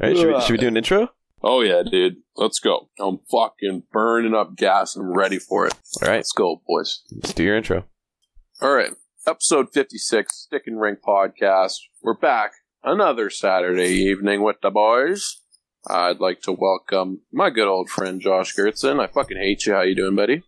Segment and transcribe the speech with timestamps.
[0.00, 1.08] All right, should we, should we do an intro?
[1.42, 2.16] Oh yeah, dude.
[2.36, 2.88] Let's go.
[2.98, 4.96] I'm fucking burning up gas.
[4.96, 5.74] I'm ready for it.
[6.02, 7.02] All right, Let's go, boys.
[7.12, 7.84] let's do your intro.
[8.60, 8.90] All right.
[9.26, 11.78] Episode 56, Stick and Ring Podcast.
[12.02, 12.52] We're back
[12.84, 15.40] another Saturday evening with the boys.
[15.88, 19.00] I'd like to welcome my good old friend Josh Gertzen.
[19.00, 19.72] I fucking hate you.
[19.74, 20.42] How you doing, buddy?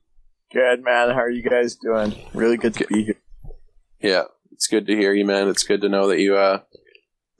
[0.52, 1.10] Good man.
[1.10, 2.14] How are you guys doing?
[2.34, 3.20] Really good to be here.
[4.00, 5.48] Yeah, it's good to hear you, man.
[5.48, 6.60] It's good to know that you uh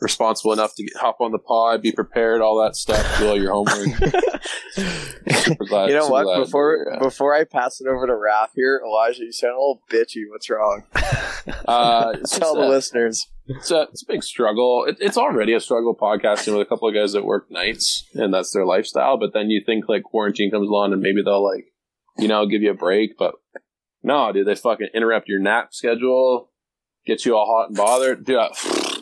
[0.01, 3.37] responsible enough to get, hop on the pod, be prepared, all that stuff, do all
[3.37, 3.99] your homework.
[5.69, 6.25] Glad- you know what?
[6.25, 9.55] glad Before you're, uh, before I pass it over to Raph here, Elijah, you sound
[9.55, 10.23] a little bitchy.
[10.31, 10.85] What's wrong?
[11.67, 13.27] uh, Tell the uh, listeners.
[13.47, 14.85] it's a, it's a big struggle.
[14.87, 18.33] It, it's already a struggle podcasting with a couple of guys that work nights, and
[18.33, 19.19] that's their lifestyle.
[19.19, 21.67] But then you think like quarantine comes along, and maybe they'll like,
[22.19, 23.19] you know, give you a break.
[23.19, 23.35] But
[24.03, 26.51] no, dude, they fucking interrupt your nap schedule,
[27.07, 28.25] get you all hot and bothered.
[28.25, 28.49] Dude, uh,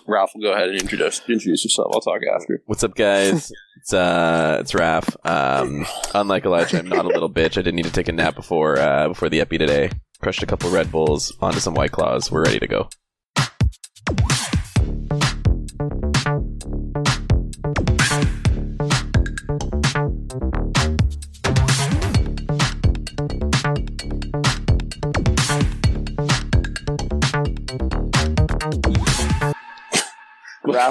[0.07, 1.91] Ralph will go ahead and introduce introduce yourself.
[1.93, 2.63] I'll talk after.
[2.67, 3.53] What's up, guys?
[3.77, 5.17] It's uh, it's Raph.
[5.25, 7.53] Um, unlike Elijah, I'm not a little bitch.
[7.53, 9.91] I didn't need to take a nap before uh before the epi today.
[10.21, 12.31] Crushed a couple Red Bulls onto some White Claws.
[12.31, 12.89] We're ready to go.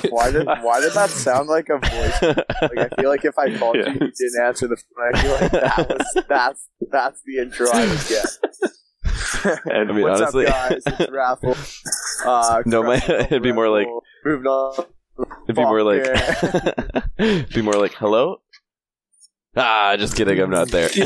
[0.02, 2.22] Raph, why did why did that sound like a voice?
[2.62, 3.88] Like I feel like if I called Yeah.
[3.90, 5.12] you, you didn't answer the phone.
[5.14, 8.26] I feel like that was that's that's the intro I would get.
[9.74, 10.84] I mean, What's honestly- up, guys?
[10.88, 11.56] It's Raffle.
[12.26, 14.04] Uh, No, my- it'd be more like- Raffle.
[14.26, 14.86] moving on.
[15.46, 16.06] It'd be more like,
[17.20, 18.42] it'd be more like, hello.
[19.56, 20.38] Ah, just kidding.
[20.42, 20.90] I'm not there.
[20.90, 21.06] Fuck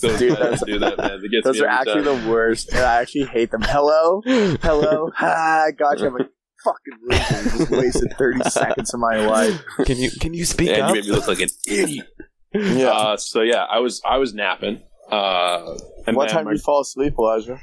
[0.00, 1.22] those Dude, guys do that, man.
[1.44, 2.24] Those are actually time.
[2.24, 2.70] the worst.
[2.72, 3.62] And I actually hate them.
[3.62, 6.06] Hello, hello, ha, gotcha.
[6.06, 6.28] I'm like
[6.64, 7.42] fucking loser.
[7.42, 9.62] You Just wasted thirty seconds of my life.
[9.84, 10.74] can you can you speak up?
[10.74, 10.88] and up?
[10.90, 12.06] you made me look like an idiot.
[12.54, 12.88] Yeah.
[12.88, 14.82] Uh, so yeah, I was I was napping.
[15.10, 17.60] Uh, and what time my- did you fall asleep, Elijah?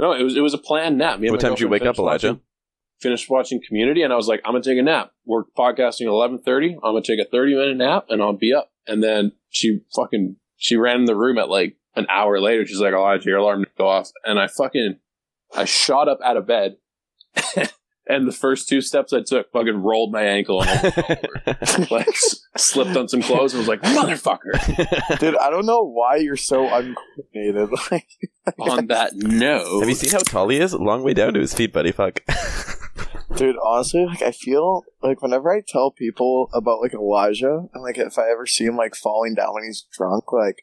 [0.00, 1.20] No, it was it was a planned nap.
[1.20, 2.28] Me and What my time did you wake up, Elijah?
[2.32, 2.40] Watching,
[3.00, 5.12] finished watching Community, and I was like, I'm gonna take a nap.
[5.24, 6.74] We're podcasting at eleven thirty.
[6.74, 8.72] I'm gonna take a thirty minute nap, and I'll be up.
[8.88, 12.66] And then she fucking she ran in the room at like an hour later.
[12.66, 14.98] She's like, Elijah, your alarm didn't go off, and I fucking
[15.54, 16.78] I shot up out of bed.
[18.08, 20.94] And the first two steps I took, fucking rolled my ankle and almost
[21.76, 25.82] fell like s- slipped on some clothes and was like, "Motherfucker!" Dude, I don't know
[25.82, 27.70] why you're so uncoordinated.
[27.90, 28.06] Like,
[28.60, 30.72] On that note, Have you seen how tall he is?
[30.72, 31.90] Long way down to his feet, buddy.
[31.90, 32.20] Fuck.
[33.36, 37.98] dude, honestly, like I feel like whenever I tell people about like Elijah, and like
[37.98, 40.62] if I ever see him like falling down when he's drunk, like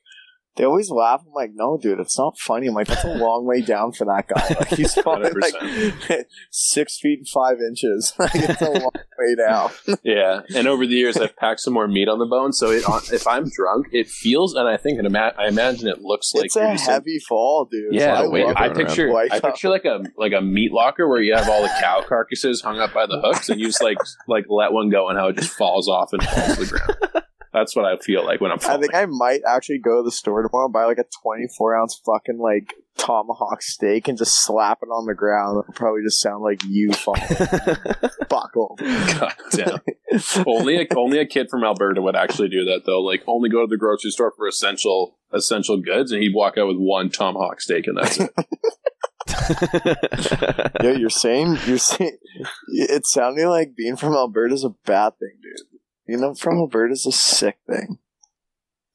[0.56, 1.22] they always laugh.
[1.26, 2.68] I'm like, no, dude, it's not funny.
[2.68, 4.48] I'm like, that's a long way down for that guy.
[4.60, 8.14] Like he's probably like six feet and five inches.
[8.20, 9.72] Like it's a long way down.
[10.04, 12.52] Yeah, and over the years, I've packed some more meat on the bone.
[12.52, 16.02] So it, if I'm drunk, it feels, and I think, and ima- I imagine it
[16.02, 17.94] looks like it's a heavy fall, dude.
[17.94, 18.72] yeah, So the weight I it.
[18.72, 18.76] it.
[18.78, 22.04] picture, I picture like a like a meat locker where you have all the cow
[22.08, 23.98] carcasses hung up by the hooks, and you just like
[24.28, 27.26] like let one go, and how it just falls off and falls to the ground.
[27.54, 30.12] That's what I feel like when I'm I think I might actually go to the
[30.12, 34.80] store tomorrow and buy like a 24 ounce fucking like tomahawk steak and just slap
[34.82, 35.64] it on the ground.
[35.64, 37.22] It'll probably just sound like you falling
[38.30, 38.80] buckled.
[38.80, 39.80] God damn.
[40.48, 43.02] only a, only a kid from Alberta would actually do that though.
[43.02, 46.68] Like only go to the grocery store for essential essential goods, and he'd walk out
[46.68, 48.32] with one tomahawk steak, and that's it.
[50.84, 52.18] yeah, you're saying you're saying
[52.68, 55.73] it's sounding like being from Alberta is a bad thing, dude.
[56.08, 58.00] You know, from Alberta is a sick thing.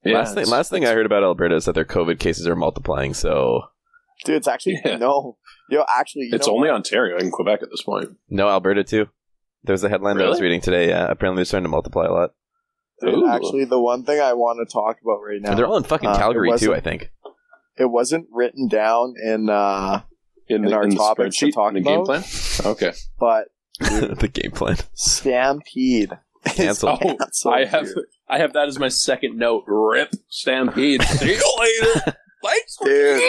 [0.04, 2.54] Yeah, last thing, last thing I heard about Alberta is that their COVID cases are
[2.56, 3.14] multiplying.
[3.14, 3.62] So
[4.24, 4.96] Dude, it's actually Yeah.
[4.96, 5.38] no.
[5.70, 6.76] Yo, actually, you It's know only what?
[6.76, 8.10] Ontario and Quebec at this point.
[8.28, 9.06] no Alberta too.
[9.64, 10.88] There was a headline that I was reading today.
[10.88, 12.30] Yeah, apparently they're starting to multiply a lot.
[13.00, 15.50] Dude, actually, the one thing I want to talk about right now.
[15.50, 16.74] And they're all in fucking Uh, Calgary too.
[16.74, 17.10] I think.
[17.76, 20.02] it wasn't written down in uh
[20.48, 22.22] In, In our topics to talk in the game about?
[22.24, 22.72] plan.
[22.72, 22.92] Okay.
[23.20, 23.48] but
[23.80, 24.76] the game plan.
[24.94, 26.18] Stampede.
[26.56, 26.90] is Cancel.
[26.90, 28.04] Oh, canceled, I have dude.
[28.28, 29.64] I have that as my second note.
[29.66, 31.02] Rip Stampede.
[31.04, 32.16] See you later.
[32.44, 32.76] Thanks.
[32.82, 33.22] Dude.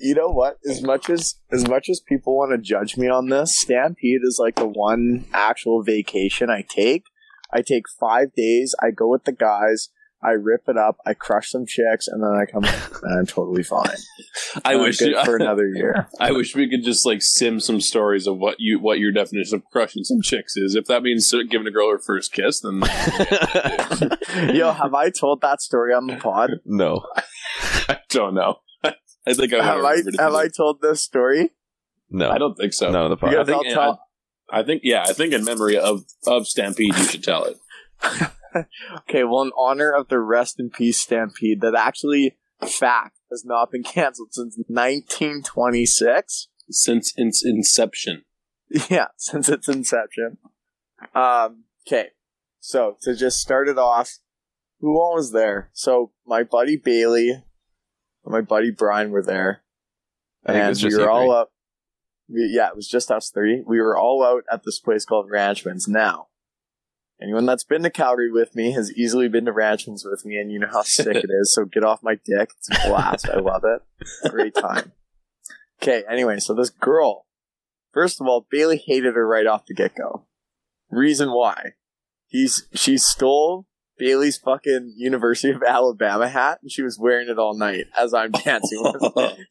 [0.00, 0.58] You know what?
[0.68, 4.38] As much as as much as people want to judge me on this, Stampede is
[4.40, 7.04] like the one actual vacation I take.
[7.52, 8.74] I take five days.
[8.82, 9.88] I go with the guys.
[10.22, 10.96] I rip it up.
[11.06, 13.86] I crush some chicks, and then I come back and I'm totally fine.
[14.64, 16.08] I I'm wish good you, for another year.
[16.20, 19.54] I wish we could just like sim some stories of what you what your definition
[19.56, 20.74] of crushing some chicks is.
[20.74, 22.80] If that means giving a girl her first kiss, then
[24.54, 26.50] Yo, have I told that story on the pod?
[26.64, 27.04] no.
[27.88, 28.56] I don't know.
[28.84, 31.50] I think I Have I have I told this story?
[32.10, 32.30] No.
[32.30, 32.90] I don't think so.
[32.90, 33.30] No, the I pod.
[33.30, 34.02] Because think- I'll tell
[34.50, 37.58] I think yeah, I think in memory of of Stampede, you should tell it.
[39.00, 42.36] Okay, well, in honor of the rest in peace stampede, that actually
[42.66, 46.48] fact has not been canceled since 1926.
[46.70, 48.24] Since its inception.
[48.90, 50.36] Yeah, since its inception.
[51.14, 52.08] Um, okay,
[52.60, 54.18] so to just start it off,
[54.80, 55.70] who all was there?
[55.72, 57.42] So my buddy Bailey, and
[58.26, 59.62] my buddy Brian were there,
[60.44, 61.34] I and we were all three.
[61.34, 61.52] up.
[62.28, 63.62] We, yeah, it was just us three.
[63.66, 65.88] We were all out at this place called Ranchman's.
[65.88, 66.26] Now,
[67.20, 70.50] anyone that's been to Calgary with me has easily been to Ranchman's with me, and
[70.50, 71.54] you know how sick it is.
[71.54, 72.50] So get off my dick.
[72.58, 73.28] It's a blast.
[73.28, 74.30] I love it.
[74.30, 74.92] Great time.
[75.82, 77.26] Okay, anyway, so this girl,
[77.92, 80.26] first of all, Bailey hated her right off the get go.
[80.90, 81.72] Reason why.
[82.26, 83.66] He's she stole
[83.98, 88.30] Bailey's fucking University of Alabama hat and she was wearing it all night as I'm
[88.30, 89.02] dancing with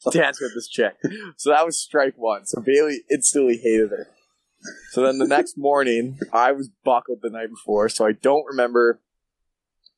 [0.11, 0.95] dancing with this chick.
[1.35, 2.45] So that was strike one.
[2.45, 4.07] So Bailey instantly hated her.
[4.91, 9.01] So then the next morning, I was buckled the night before, so I don't remember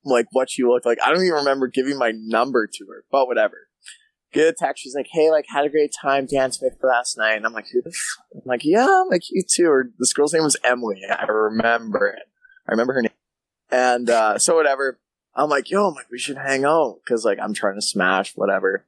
[0.04, 0.98] like what she looked like.
[1.04, 3.68] I don't even remember giving my number to her, but whatever.
[4.31, 4.83] Get a text.
[4.83, 7.66] She's like, "Hey, like, had a great time dancing with last night." And I'm like,
[7.74, 8.36] "Who the?" F-?
[8.36, 11.01] I'm like, "Yeah, like you too." Or this girl's name was Emily.
[11.10, 12.30] I remember it.
[12.68, 13.12] I remember her name.
[13.71, 15.00] And uh, so whatever.
[15.36, 18.33] I'm like, "Yo, I'm like, we should hang out because like I'm trying to smash
[18.36, 18.86] whatever."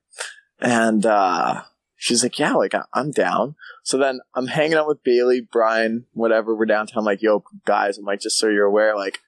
[0.60, 1.64] And uh,
[2.02, 6.08] she's like, "Yeah, like I- I'm down." So then I'm hanging out with Bailey, Brian,
[6.14, 6.56] whatever.
[6.56, 7.00] We're downtown.
[7.00, 9.20] I'm like, "Yo, guys," I'm like, just so you're aware, like,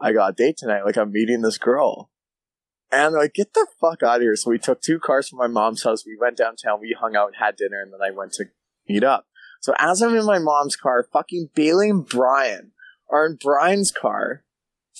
[0.00, 0.84] I got a date tonight.
[0.84, 2.10] Like, I'm meeting this girl.
[2.92, 4.36] And they're like, get the fuck out of here.
[4.36, 6.06] So we took two cars from my mom's house.
[6.06, 6.80] We went downtown.
[6.80, 8.44] We hung out, had dinner, and then I went to
[8.88, 9.26] meet up.
[9.60, 12.72] So as I'm in my mom's car, fucking Bailey and Brian
[13.10, 14.44] are in Brian's car,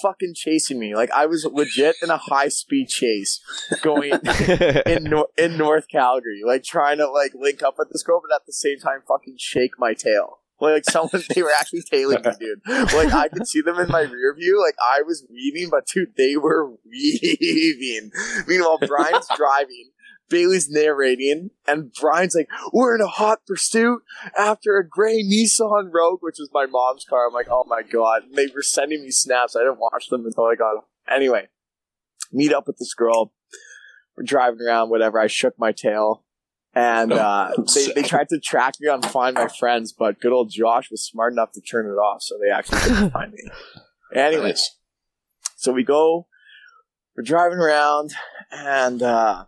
[0.00, 0.94] fucking chasing me.
[0.94, 3.40] Like I was legit in a high speed chase
[3.82, 4.12] going
[4.86, 8.34] in Nor- in North Calgary, like trying to like link up with this girl, but
[8.34, 10.38] at the same time, fucking shake my tail.
[10.60, 12.60] Like, like someone, they were actually tailing me, dude.
[12.66, 14.62] Like I could see them in my rear view.
[14.64, 18.10] Like I was weaving, but dude, they were weaving.
[18.46, 19.90] Meanwhile, Brian's driving.
[20.28, 24.02] Bailey's narrating, and Brian's like, "We're in a hot pursuit
[24.38, 28.24] after a gray Nissan Rogue, which was my mom's car." I'm like, "Oh my god!"
[28.24, 29.54] And they were sending me snaps.
[29.56, 30.84] I didn't watch them until I got.
[31.08, 31.48] Anyway,
[32.32, 33.32] meet up with this girl.
[34.16, 35.18] We're driving around, whatever.
[35.20, 36.24] I shook my tail,
[36.74, 40.50] and uh, they they tried to track me on Find My Friends, but good old
[40.50, 43.42] Josh was smart enough to turn it off, so they actually couldn't find me.
[44.14, 44.70] Anyways, Nice.
[45.56, 46.28] so we go,
[47.16, 48.12] we're driving around,
[48.52, 49.44] and uh,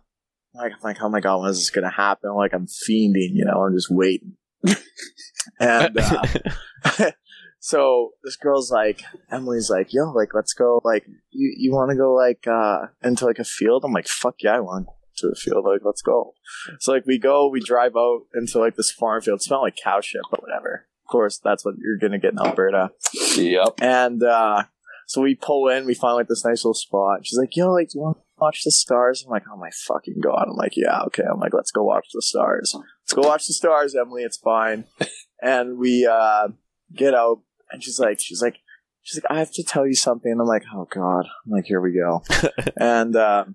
[0.57, 2.33] like, I'm like, oh my god, when is this gonna happen?
[2.35, 4.33] Like, I'm fiending, you know, I'm just waiting.
[5.59, 7.11] and uh,
[7.59, 11.97] so this girl's like, Emily's like, yo, like, let's go, like, you, you want to
[11.97, 13.83] go, like, uh, into, like, a field?
[13.85, 14.87] I'm like, fuck yeah, I want
[15.17, 16.33] to a field, like, let's go.
[16.79, 19.39] So, like, we go, we drive out into, like, this farm field.
[19.39, 20.87] It smelled like cow shit, but whatever.
[21.07, 22.89] Of course, that's what you're gonna get in Alberta.
[23.37, 23.75] Yep.
[23.79, 24.63] And uh,
[25.07, 27.25] so we pull in, we find like this nice little spot.
[27.25, 30.19] She's like, "Yo, like, do you want watch the stars?" I'm like, "Oh my fucking
[30.21, 32.75] god!" I'm like, "Yeah, okay." I'm like, "Let's go watch the stars.
[32.75, 34.23] Let's go watch the stars, Emily.
[34.23, 34.85] It's fine."
[35.41, 36.49] and we uh,
[36.95, 37.41] get out,
[37.71, 38.57] and she's like, "She's like,
[39.01, 41.65] she's like, I have to tell you something." And I'm like, "Oh god!" I'm like,
[41.65, 42.23] "Here we go."
[42.77, 43.45] and uh,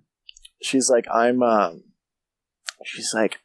[0.62, 1.84] she's like, "I'm," um,
[2.84, 3.38] she's like.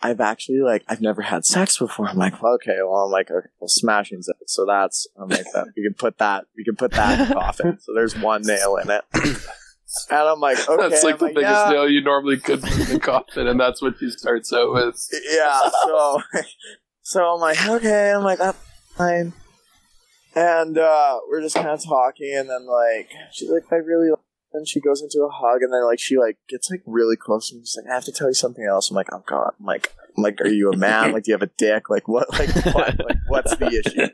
[0.00, 2.06] I've actually like I've never had sex before.
[2.08, 4.36] I'm like, well, okay, well, I'm like, okay, well, smashing's it.
[4.46, 5.72] So that's I'm like that.
[5.76, 6.44] We can put that.
[6.56, 7.78] We can put that in the coffin.
[7.80, 9.02] So there's one nail in it.
[10.10, 12.78] And I'm like, okay, that's like I'm the biggest yeah, nail you normally could put
[12.78, 15.08] in the coffin, and that's what you start out with.
[15.30, 15.70] yeah.
[15.84, 16.22] So,
[17.02, 18.58] so I'm like, okay, I'm like, that's
[18.96, 19.32] fine.
[20.34, 24.10] And uh, we're just kind of talking, and then like she's like, I really.
[24.10, 24.20] like
[24.52, 27.50] and she goes into a hug, and then like she like gets like really close,
[27.52, 28.90] and she's like, I have to tell you something else.
[28.90, 29.52] I'm like, oh god.
[29.58, 31.12] I'm like, I'm like, are you a man?
[31.18, 31.88] Like, do you have a dick?
[31.90, 32.30] Like, what?
[32.32, 32.98] Like, what?
[32.98, 34.08] Like, what's the issue?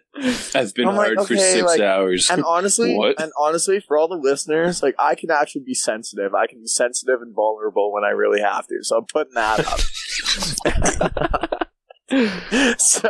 [0.53, 2.29] That's been I'm like, hard for six like- hours.
[2.31, 3.21] And honestly, What?
[3.21, 6.35] and honestly, for all the listeners, like I can actually be sensitive.
[6.35, 8.79] I can be sensitive and vulnerable when I really have to.
[8.83, 9.81] So I'm putting that up.
[12.79, 13.09] so,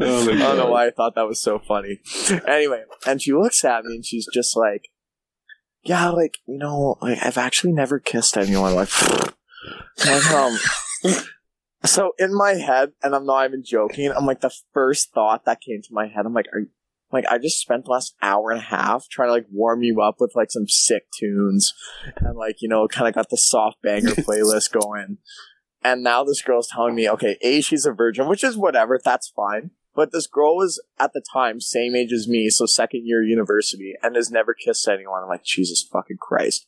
[0.00, 2.00] Oh I don't know why I thought that was so funny.
[2.46, 4.82] Anyway, and she looks at me and she's just like,
[5.86, 8.90] "Yeah, like you know, like I've actually never kissed anyone." Like,
[10.32, 10.58] um.
[11.84, 15.60] So in my head, and I'm not even joking, I'm like the first thought that
[15.60, 16.26] came to my head.
[16.26, 16.68] I'm like, are you,
[17.12, 20.00] like I just spent the last hour and a half trying to like warm you
[20.02, 21.74] up with like some sick tunes,
[22.16, 25.18] and like you know, kind of got the soft banger playlist going.
[25.82, 29.28] And now this girl's telling me, okay, A, she's a virgin, which is whatever, that's
[29.28, 29.70] fine.
[29.96, 33.94] But this girl was at the time same age as me, so second year university,
[34.02, 35.22] and has never kissed anyone.
[35.22, 36.66] I'm like, Jesus fucking Christ.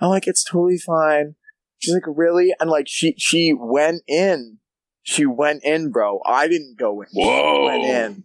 [0.00, 1.36] I'm like, it's totally fine.
[1.78, 2.54] She's like, really?
[2.60, 4.58] And like, she she went in.
[5.02, 6.20] she went in, bro.
[6.26, 7.08] I didn't go in.
[7.14, 7.24] Whoa.
[7.24, 8.24] She went in,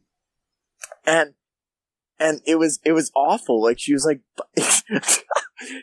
[1.06, 1.34] and
[2.20, 3.64] and it was it was awful.
[3.64, 4.20] Like she was like,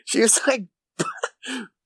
[0.05, 0.65] she was like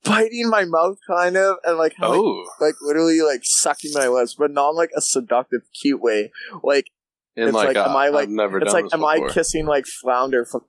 [0.04, 4.34] biting my mouth, kind of, and like like, Oh, like literally like sucking my lips,
[4.34, 6.30] but not like a seductive, cute way.
[6.62, 6.90] Like
[7.36, 9.86] in It's like, like, a, am I, like- never it's like, am I kissing like
[9.86, 10.62] flounder from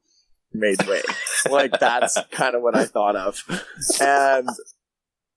[0.54, 1.02] made way?
[1.50, 3.44] like that's kind of what I thought of,
[4.02, 4.50] and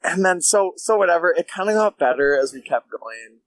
[0.03, 1.35] and then so so whatever.
[1.37, 3.41] It kind of got better as we kept going,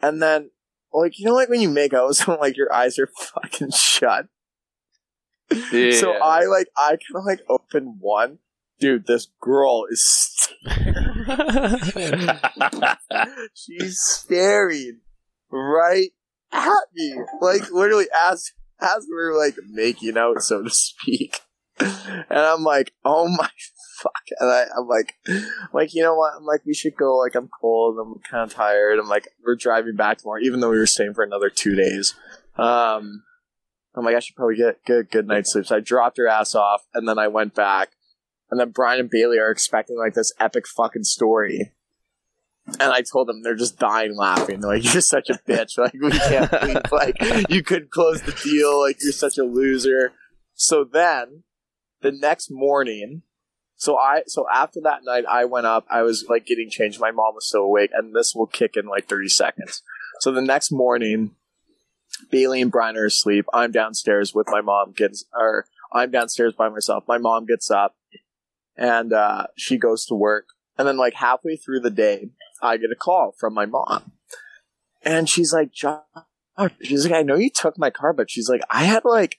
[0.00, 0.50] and then
[0.92, 3.70] like you know like when you make out with someone like your eyes are fucking
[3.70, 4.26] shut.
[5.72, 5.92] Yeah.
[5.92, 8.38] So I like I kind of like open one.
[8.80, 10.48] Dude, this girl is
[13.54, 15.00] she's staring
[15.50, 16.10] right
[16.52, 21.40] at me, like literally as as we are like making out, so to speak.
[21.78, 23.48] And I'm like, oh my
[23.98, 24.24] fuck!
[24.38, 25.14] And I, I'm like,
[25.72, 26.34] like you know what?
[26.36, 27.18] I'm like, we should go.
[27.18, 27.98] Like I'm cold.
[27.98, 28.98] I'm kind of tired.
[28.98, 32.14] I'm like, we're driving back tomorrow, even though we were staying for another two days.
[32.56, 33.22] Um,
[33.94, 35.66] I'm like, I should probably get good good night's sleep.
[35.66, 37.90] So I dropped her ass off, and then I went back.
[38.50, 41.72] And then Brian and Bailey are expecting like this epic fucking story.
[42.78, 44.60] And I told them they're just dying laughing.
[44.60, 45.78] They're like, you're such a bitch.
[45.78, 48.80] Like, we can't believe, like, you could close the deal.
[48.80, 50.12] Like, you're such a loser.
[50.54, 51.44] So then,
[52.02, 53.22] the next morning,
[53.76, 57.00] so I, so after that night, I went up, I was like getting changed.
[57.00, 59.82] My mom was still awake, and this will kick in like 30 seconds.
[60.20, 61.32] So the next morning,
[62.30, 63.46] Bailey and Brian are asleep.
[63.54, 67.04] I'm downstairs with my mom, gets, or I'm downstairs by myself.
[67.08, 67.96] My mom gets up
[68.76, 70.46] and uh, she goes to work.
[70.78, 72.30] And then, like, halfway through the day,
[72.62, 74.12] I get a call from my mom.
[75.02, 76.02] And she's like, John,
[76.82, 79.38] she's like, I know you took my car, but she's like, I had like,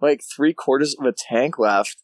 [0.00, 1.96] like three quarters of a tank left,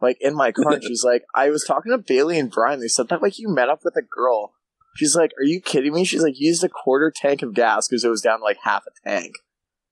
[0.00, 0.80] like in my car.
[0.80, 2.80] She's like, I was talking to Bailey and Brian.
[2.80, 4.52] They said that like you met up with a girl.
[4.96, 6.04] She's like, Are you kidding me?
[6.04, 8.84] She's like, used a quarter tank of gas because it was down to like half
[8.86, 9.34] a tank.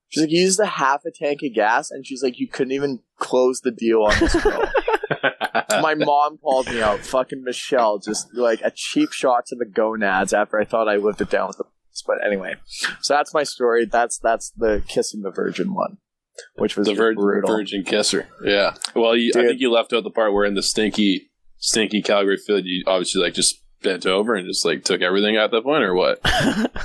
[0.09, 2.73] She's like, you used a half a tank of gas, and she's like, you couldn't
[2.73, 4.63] even close the deal on this girl.
[5.83, 10.33] my mom called me out, fucking Michelle, just like a cheap shot to the gonads
[10.33, 11.65] after I thought I lived it down with the.
[12.07, 12.57] But anyway,
[13.03, 13.87] so that's my story.
[13.87, 15.99] That's that's the kissing the virgin one,
[16.57, 17.15] which was the vir-
[17.47, 18.27] virgin kisser.
[18.45, 18.75] Yeah.
[18.97, 22.37] Well, you, I think you left out the part where in the stinky, stinky Calgary
[22.37, 25.85] field, you obviously like just bent over and just like took everything at that point,
[25.85, 26.19] or what?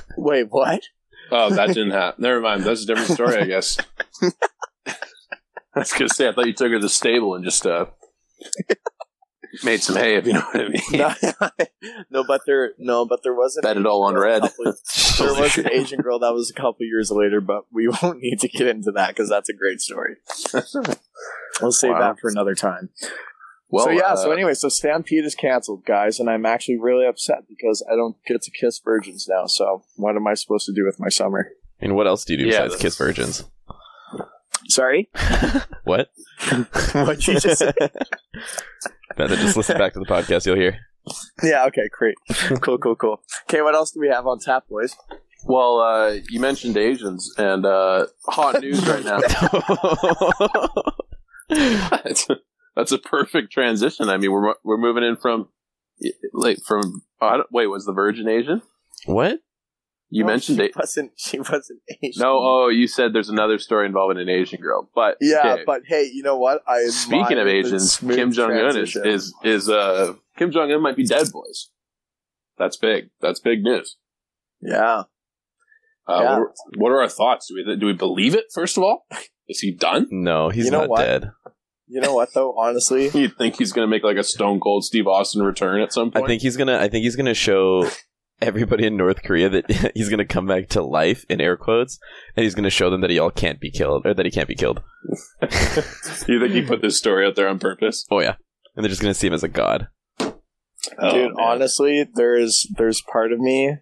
[0.18, 0.84] Wait, what?
[1.32, 2.22] Oh, that didn't happen.
[2.24, 2.64] Never mind.
[2.64, 3.78] That's a different story, I guess.
[5.74, 7.86] I was gonna say, I thought you took her to the stable and just uh
[9.64, 10.82] made some hay, if you know what I mean.
[10.94, 11.14] no,
[12.12, 13.64] no, but there, no, but there wasn't.
[13.64, 14.44] Bet it all on red.
[15.20, 18.40] There was an Asian girl that was a couple years later, but we won't need
[18.40, 20.16] to get into that because that's a great story.
[21.62, 22.00] We'll save Wow.
[22.00, 22.90] that for another time.
[23.70, 27.06] Well, so yeah, uh, so anyway, so Stampede is canceled, guys, and I'm actually really
[27.06, 29.46] upset because I don't get to kiss virgins now.
[29.48, 31.50] So what am I supposed to do with my summer?
[31.82, 33.44] And what else do you do Yeah, besides kiss virgins?
[34.68, 35.10] Sorry,
[35.84, 36.12] What?
[36.94, 37.76] what you just said?
[39.18, 40.46] Better just listen back to the podcast.
[40.46, 40.78] You'll hear.
[41.42, 42.16] Yeah, okay, great,
[42.62, 43.22] cool, cool, cool.
[43.50, 44.96] Okay, what else do we have on tap, boys?
[45.46, 49.20] well, uh, you mentioned Asians and uh, hot news right now.
[51.50, 52.28] that's,
[52.76, 54.10] that's a perfect transition.
[54.10, 55.50] I mean, we're we're moving in from
[56.34, 58.62] like from oh, wait, was the Virgin Asian?
[59.06, 59.40] what?
[60.12, 60.76] You No, mentioned she it.
[60.76, 61.12] wasn't.
[61.18, 62.20] She wasn't Asian.
[62.22, 65.64] No, oh, you said there's another story involving an Asian girl, but Yeah, okay.
[65.66, 66.62] but hey, you know what?
[66.68, 70.96] I Speaking of Asians, Kim Jong Un is, is is uh Kim Jong Un might
[70.96, 71.70] be dead, boys.
[72.58, 73.10] That's big.
[73.22, 73.98] That's big news.
[74.62, 75.04] yeah.
[76.08, 76.32] Uh, Yeah.
[76.32, 77.48] what, are, what are our thoughts?
[77.48, 78.46] Do we do we believe it?
[78.54, 79.06] First of all,
[79.48, 80.08] is he done?
[80.10, 81.02] No, he's You know not what?
[81.06, 81.32] dead.
[81.88, 82.56] You know what though?
[82.58, 85.94] Honestly, You think he's going to make like a Stone Cold Steve Austin return at
[85.94, 86.26] some point?
[86.26, 86.78] I think he's gonna.
[86.78, 87.88] I think he's gonna show
[88.42, 92.00] everybody in North Korea that he's gonna come back to life in air quotes,
[92.36, 94.48] and he's gonna show them that he all can't be killed, or that he can't
[94.48, 94.82] be killed.
[96.28, 98.06] you think he put this story out there on purpose?
[98.10, 98.36] Oh yeah,
[98.76, 99.88] and they're just gonna see him as a god.
[100.98, 101.46] Oh, dude, man.
[101.46, 103.78] honestly, there's there's part of me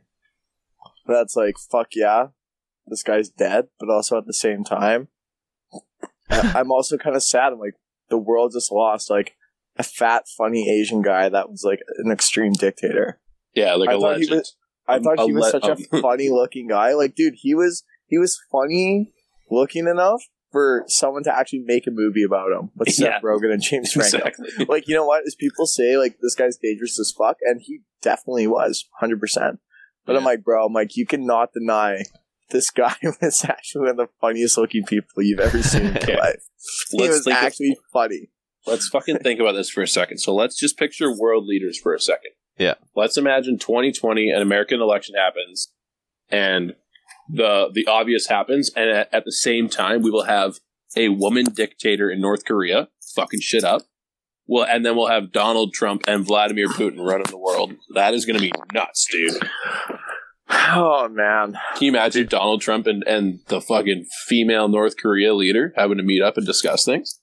[1.05, 2.27] that's like, fuck yeah,
[2.87, 5.07] this guy's dead, but also at the same time,
[6.29, 7.53] I- I'm also kind of sad.
[7.53, 7.75] I'm like,
[8.09, 9.35] the world just lost like
[9.77, 13.19] a fat, funny Asian guy that was like an extreme dictator.
[13.57, 14.37] Yeah, like I a thought he legend.
[14.39, 14.55] was-
[14.89, 16.93] I thought A he was le- such a um, funny looking guy.
[16.93, 19.11] Like, dude, he was he was funny
[19.51, 20.21] looking enough
[20.51, 23.19] for someone to actually make a movie about him with Seth Yeah.
[23.21, 24.17] Rogen and James Franco.
[24.19, 24.65] exactly.
[24.69, 25.23] Like, you know what?
[25.27, 29.59] As people say, like this guy's dangerous as fuck, and he definitely was, hundred percent.
[30.05, 32.03] But I'm like, bro, I'm like, you cannot deny
[32.49, 36.11] this guy was actually one of the funniest looking people you've ever seen in your
[36.11, 36.19] Yeah.
[36.19, 36.43] life.
[36.91, 38.29] He Let's was think of- actually funny.
[38.65, 40.19] Let's fucking think about this for a second.
[40.19, 42.31] So let's just picture world leaders for a second.
[42.57, 42.75] Yeah.
[42.95, 45.71] Let's imagine 2020, an American election happens,
[46.29, 46.73] and
[47.29, 50.59] the the obvious happens, and at, at the same time, we will have
[50.95, 53.83] a woman dictator in North Korea fucking shit up.
[54.47, 57.73] Well, and then we'll have Donald Trump and Vladimir Putin running the world.
[57.93, 59.41] That is going to be nuts, dude.
[60.49, 65.73] Oh man, Can you imagine Donald Trump and, and the fucking female North Korea leader
[65.75, 67.19] having to meet up and discuss things?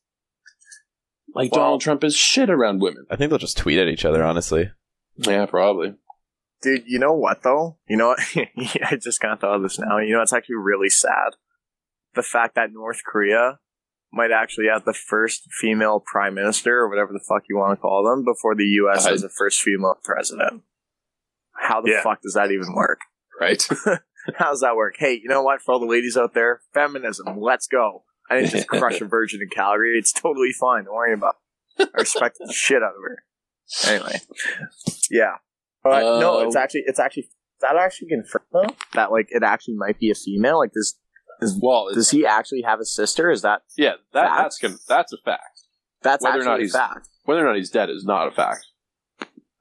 [1.34, 3.06] Like Well- Donald Trump is shit around women.
[3.10, 4.22] I think they'll just tweet at each other.
[4.22, 4.70] Honestly,
[5.16, 5.94] Yeah, probably.
[6.62, 6.84] dude.
[6.86, 7.78] You know what though?
[7.88, 8.20] You know what?
[8.82, 9.98] I just kind of thought of this now.
[9.98, 11.34] You know, it's actually really sad.
[12.14, 13.58] The fact that North Korea
[14.12, 17.80] might actually have the first female prime minister or whatever the fuck you want to
[17.80, 19.06] call them before the U.S.
[19.06, 20.62] I- has the first female president.
[21.52, 22.02] How the Yeah.
[22.02, 23.00] fuck does that even work?
[23.40, 23.60] Right?
[24.36, 24.94] How does that work?
[24.96, 25.60] Hey, you know what?
[25.60, 28.04] For all the ladies out there, feminism, let's go.
[28.30, 29.98] I didn't just crush a virgin in Calgary.
[29.98, 30.84] It's totally fine.
[30.84, 31.34] Don't worry about
[31.78, 31.90] it.
[31.92, 33.24] I respect the shit out of her.
[33.86, 34.20] Anyway.
[35.10, 35.36] Yeah.
[35.82, 37.28] But no, Uh, it's actually it's actually
[37.60, 38.74] that actually confirmed?
[38.94, 40.58] That like it actually might be a female?
[40.58, 40.96] Like does
[41.60, 43.30] well, it's, does he actually have a sister?
[43.30, 45.60] Is that yeah, that, that's gonna, that's a fact.
[46.02, 47.08] that's Whether or not a he's- fact?
[47.24, 48.66] Whether or not he's dead is not a fact.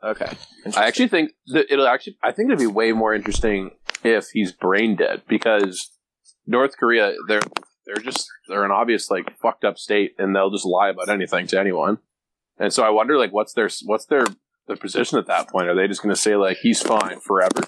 [0.04, 0.30] Okay.
[0.76, 2.18] I actually think that it'll actually.
[2.22, 3.72] I think it'd be way more interesting
[4.04, 5.92] if he's brain dead because
[6.46, 7.40] North Korea, they're
[7.86, 11.48] they're just they're an obvious like fucked up state, and they'll just lie about anything
[11.48, 12.00] to anyone.
[12.60, 14.26] And so I wonder, like, what's their what's their
[14.68, 15.68] their position at that point?
[15.68, 17.62] Are they just going to say like he's fine forever?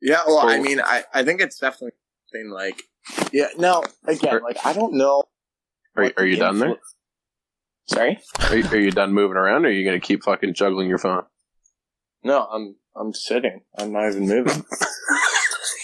[0.00, 1.92] Yeah, well, I mean, I, I think it's definitely
[2.26, 2.82] something like,
[3.32, 5.24] yeah, no, again, Or- like, I don't know.
[5.96, 6.76] Are, are you done there?
[7.86, 8.18] Sorry?
[8.50, 10.88] Are you, are you done moving around, or are you going to keep fucking juggling
[10.88, 11.22] your phone?
[12.22, 13.60] No, I'm, I'm sitting.
[13.78, 14.64] I'm not even moving.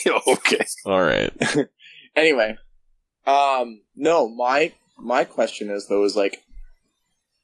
[0.27, 0.67] okay.
[0.85, 1.33] all right.
[2.17, 2.57] anyway,
[3.27, 6.43] um, no, my, my question is though, is like,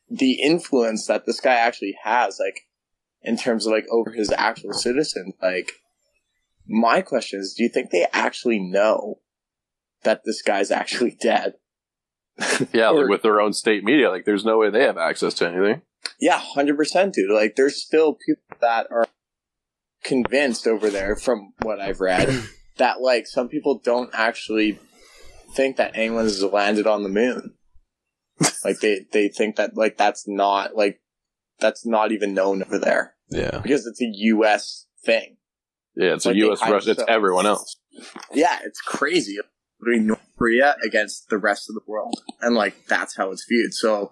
[0.09, 2.61] the influence that this guy actually has, like,
[3.23, 5.73] in terms of like over his actual citizens, like,
[6.69, 9.21] my question is, do you think they actually know
[10.05, 11.55] that this guy's actually dead?
[12.73, 15.35] Yeah, Or- like with their own state media, like there's no way they have access
[15.35, 15.83] to anything.
[16.21, 17.31] Yeah, hundred percent, dude.
[17.31, 19.07] Like, there's still people that are
[20.05, 22.29] convinced over there, from what I've read,
[22.77, 24.79] that like some people don't actually
[25.55, 27.55] think that anyone has landed on the moon.
[28.67, 31.01] Like they they think that like that's not like
[31.61, 33.59] that's not even known over there Yeah.
[33.63, 34.87] because it's a U.S.
[35.05, 35.37] thing.
[35.95, 36.61] Yeah, it's Like a U.S.
[36.69, 36.91] Russia.
[36.91, 37.77] It's everyone else.
[38.35, 39.39] Yeah, it's crazy.
[39.81, 43.73] Between North Korea against the rest of the world, and like that's how it's viewed.
[43.75, 44.11] So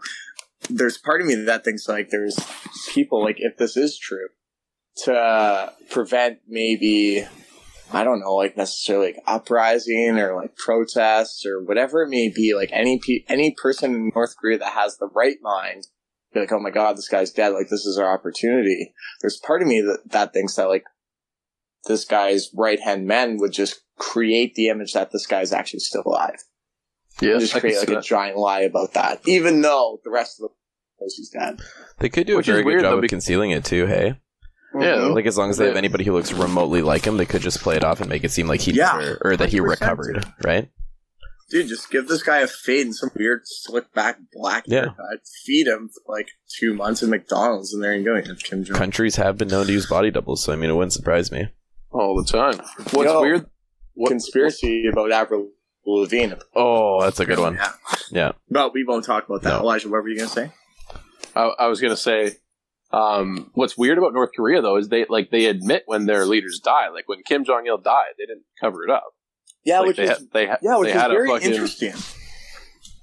[0.70, 2.38] there's part of me that thinks like there's
[2.94, 4.28] people like if this is true
[5.04, 7.26] to prevent maybe
[7.94, 12.54] I don't know like necessarily like uprising or like protests or whatever it may be
[12.54, 15.87] like any pe- any person in North Korea that has the right mind
[16.33, 17.50] be like oh my god this guy's dead.
[17.50, 18.92] Like this is our opportunity.
[19.20, 20.85] There's part of me that that thinks that like
[21.87, 26.02] this guy's right hand men would just create the image that this guy's actually still
[26.04, 26.42] alive.
[27.20, 30.54] Yeah, just create like a giant lie about that even though the rest of the
[31.00, 31.61] knows he's dead.
[31.98, 33.87] They could do Which a is very weird, good job though, of concealing it too.
[33.87, 34.20] Hey,
[34.74, 34.96] Yeah.
[34.96, 35.14] Mhm.
[35.14, 37.60] like as long as they have anybody who looks remotely like him, they could just
[37.60, 39.68] play it off and make it seem like he Yeah, never, or that he 100%,
[39.80, 40.26] recovered.
[40.44, 40.68] Right?
[41.50, 44.80] Dude, just give this guy a fade and some weird slick back black Yeah.
[44.80, 45.20] haircut.
[45.44, 48.16] Feed him for like two months at McDonald's, and there you go.
[48.16, 48.76] You have Kim Jong.
[48.76, 51.48] Countries have been known to use body doubles, so I mean, it wouldn't surprise me.
[51.90, 52.56] all the time.
[52.90, 53.46] What's Yo, weird?
[53.94, 55.50] What, Conspiracy about Avril
[55.87, 56.34] Lavigne.
[56.56, 57.54] Oh, that's a good one.
[57.54, 57.72] Yeah.
[58.10, 58.32] Yeah.
[58.50, 59.50] But we won't talk about that.
[59.50, 59.60] No.
[59.60, 60.50] Elijah, what were you gonna say?
[61.37, 62.32] I, I was gonna say,
[62.94, 66.61] um, what's weird about North Korea though is they like they admit when their leaders
[66.62, 66.90] die.
[66.90, 69.14] Like when Kim Jong Il died, they didn't cover it up.
[69.64, 71.94] Yeah, like which they is they yeah, which they is had very a fucking interesting.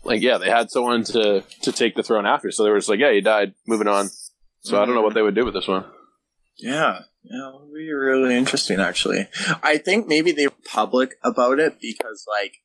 [0.05, 2.51] like yeah, they had someone to to take the throne after.
[2.51, 4.09] So they were just like, yeah, he died, moving on.
[4.61, 5.85] So I don't know what they would do with this one.
[6.57, 9.27] Yeah, yeah, it would be really interesting actually.
[9.61, 12.57] I think maybe they were public about it because like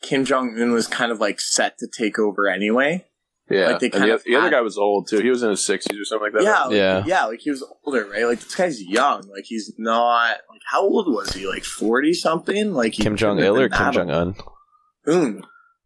[0.00, 3.04] Kim Jong Un was kind of like set to take over anyway.
[3.50, 5.20] Yeah, Like, they and kind the, of the other guy was old too.
[5.20, 6.42] He was in his sixties or something like that.
[6.42, 7.04] Yeah, like, Yeah.
[7.06, 8.24] yeah, like he was older, right?
[8.26, 9.22] Like this guy's young.
[9.28, 11.46] Like he's not like how old was he?
[11.46, 12.74] Like forty something?
[12.74, 14.34] Like he Kim Jong Il or Kim Jong Un?
[15.06, 15.16] old.
[15.16, 15.42] Un.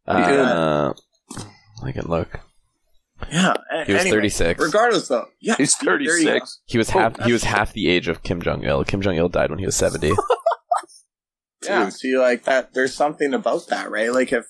[0.06, 0.92] Uh,
[1.84, 2.40] I can look.
[3.30, 3.54] Yeah.
[3.70, 4.60] a- He was anyway, 36.
[4.64, 6.32] Regardless, though, yeah, he's there thirty you go.
[6.32, 6.60] six.
[6.66, 7.22] He was Oh, half.
[7.24, 8.82] He was half the age of Kim Jong Il.
[8.84, 10.10] Kim Jong Il died when he was seventy.
[11.64, 12.74] Yeah, see, like that.
[12.74, 14.12] There's something about that, right?
[14.12, 14.46] Like if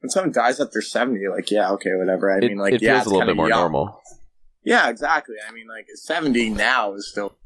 [0.00, 2.30] when someone dies at their seventy, like, yeah, okay, whatever.
[2.32, 3.60] I it mean, like, it yeah, feels it's a little bit more young.
[3.60, 4.00] normal.
[4.64, 5.36] Yeah, exactly.
[5.48, 7.36] I mean, like seventy now is still.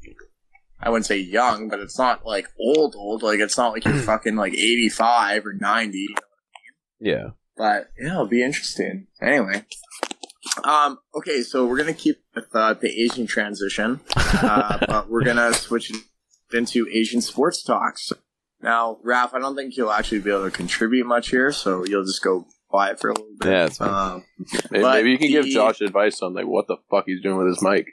[0.81, 3.23] I wouldn't say young, but it's not like old, old.
[3.23, 6.07] Like it's not like you're fucking like eighty five or ninety.
[6.99, 7.29] Yeah.
[7.57, 9.07] But yeah, it'll be interesting.
[9.21, 9.65] Anyway,
[10.65, 15.53] Um, okay, so we're gonna keep with uh, the Asian transition, uh, but we're gonna
[15.53, 15.91] switch
[16.53, 18.11] into Asian sports talks.
[18.61, 22.05] Now, Raph, I don't think you'll actually be able to contribute much here, so you'll
[22.05, 23.51] just go quiet for a little bit.
[23.51, 23.81] Yeah, that's.
[23.81, 24.23] Um,
[24.71, 27.47] Maybe, maybe you can give Josh advice on like what the fuck he's doing with
[27.47, 27.87] his mic.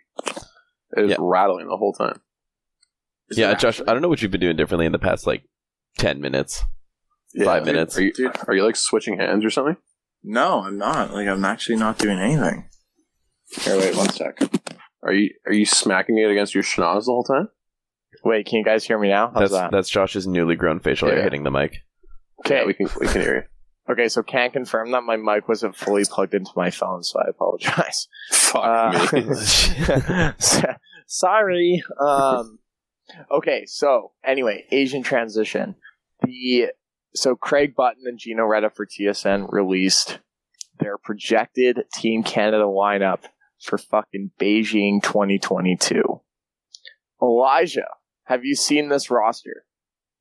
[0.97, 1.17] It's Yeah.
[1.19, 2.21] rattling the whole time.
[3.29, 3.89] is yeah, Josh, actually?
[3.89, 5.45] I don't know what you've been doing differently in the past like
[5.99, 6.63] ten minutes.
[7.45, 7.97] Five minutes.
[7.99, 8.37] Are you, Dude.
[8.47, 9.77] are you like switching hands or something?
[10.23, 11.13] No, I'm not.
[11.15, 12.69] Like, I'm actually not doing anything.
[13.63, 14.39] Here, wait one sec.
[15.03, 17.49] Are you are you smacking it against your schnoz the whole time?
[18.25, 19.29] Wait, can you guys hear me now?
[19.33, 19.71] How's That's that?
[19.73, 21.25] that's Josh's newly grown facial hair Yeah.
[21.25, 21.79] hitting the mic.
[22.45, 22.57] Okay.
[22.61, 23.43] Yeah, we can we can hear you.
[23.93, 27.29] Okay, so can't confirm that my mic wasn't fully plugged into my phone, so I
[27.29, 28.07] apologize.
[28.31, 30.73] Fuck Uh, me.
[31.07, 31.83] Sorry.
[32.01, 32.59] Um,
[33.31, 35.75] okay, so anyway, Asian transition.
[36.23, 36.69] The
[37.15, 40.21] so Craig Button and Gino Reda for TSN released
[40.79, 43.25] their projected Team Canada lineup
[43.61, 46.21] for fucking Beijing 2022.
[47.21, 47.87] Elijah,
[48.25, 49.65] have you seen this roster?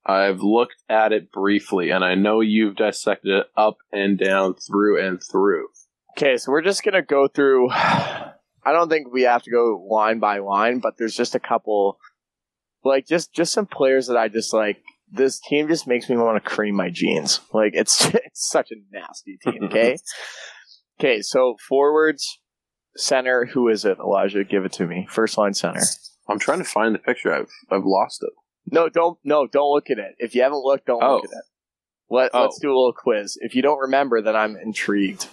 [0.05, 5.05] I've looked at it briefly, and I know you've dissected it up and down, through
[5.05, 5.67] and through.
[6.17, 7.69] Okay, so we're just gonna go through.
[7.71, 11.97] I don't think we have to go line by line, but there's just a couple,
[12.83, 14.77] like just just some players that I just like.
[15.13, 17.41] This team just makes me want to cream my jeans.
[17.53, 19.63] Like it's it's such a nasty team.
[19.65, 19.97] Okay,
[20.99, 21.21] okay.
[21.21, 22.39] So forwards,
[22.95, 23.45] center.
[23.45, 23.97] Who is it?
[23.99, 25.07] Elijah, give it to me.
[25.09, 25.81] First line center.
[26.31, 27.33] I'm trying to find the picture.
[27.33, 28.29] I've I've lost it.
[28.71, 30.15] No, don't no, don't look at it.
[30.19, 31.15] If you haven't looked, don't Oh.
[31.15, 31.43] look at it.
[32.09, 32.43] Let Oh.
[32.43, 33.37] Let's do a little quiz.
[33.41, 35.27] If you don't remember, then I'm intrigued.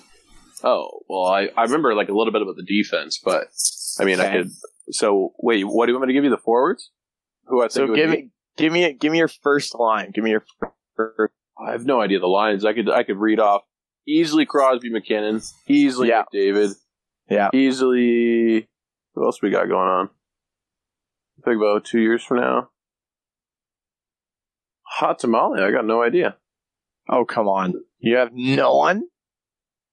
[0.65, 3.49] Oh well, I, I remember like a little bit about the defense, but
[4.01, 4.51] I mean, I could.
[4.91, 6.91] So wait, what do you want me to give you the forwards?
[7.47, 8.17] Who I think So give be?
[8.17, 10.11] me give me give me your first line.
[10.13, 10.45] Give me your
[10.97, 11.33] first.
[11.65, 12.65] I have no idea the lines.
[12.65, 13.63] I could I could read off
[14.07, 16.25] easily Crosby, MacKinnon, easily Yeah.
[16.33, 16.71] David,
[17.31, 17.51] Yeah.
[17.53, 18.69] easily.
[19.15, 20.11] What else we got going on?
[21.45, 22.71] Think about two years from now.
[24.83, 25.63] Hot tamale.
[25.63, 26.37] I got no idea,
[27.09, 27.75] Oh come on!
[27.99, 29.05] You have no one.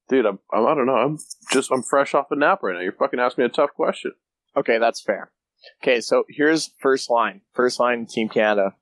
[0.09, 0.25] dude.
[0.25, 0.93] I'm, I'm I don't know.
[0.95, 1.17] I'm
[1.51, 2.81] just I'm fresh off a nap right now.
[2.81, 4.11] You're fucking asking me a tough question.
[4.57, 5.31] Okay, that's fair.
[5.83, 7.41] Okay, so here's first line.
[7.53, 8.75] First line, Team Canada.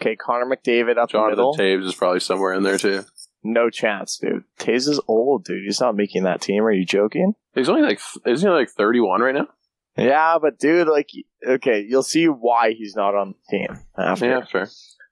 [0.00, 1.56] Okay, Connor McDavid up the Jonathan middle.
[1.56, 3.04] Toews is probably somewhere in there too.
[3.42, 4.44] no chance, dude.
[4.58, 5.64] Toews is old, dude.
[5.64, 6.64] He's not making that team.
[6.64, 7.34] Are you joking?
[7.54, 9.48] He's only like isn't he like 31 right now?
[9.96, 11.10] Yeah, but dude, like,
[11.46, 14.26] okay, you'll see why he's not on the team after.
[14.26, 14.68] Yeah, fair.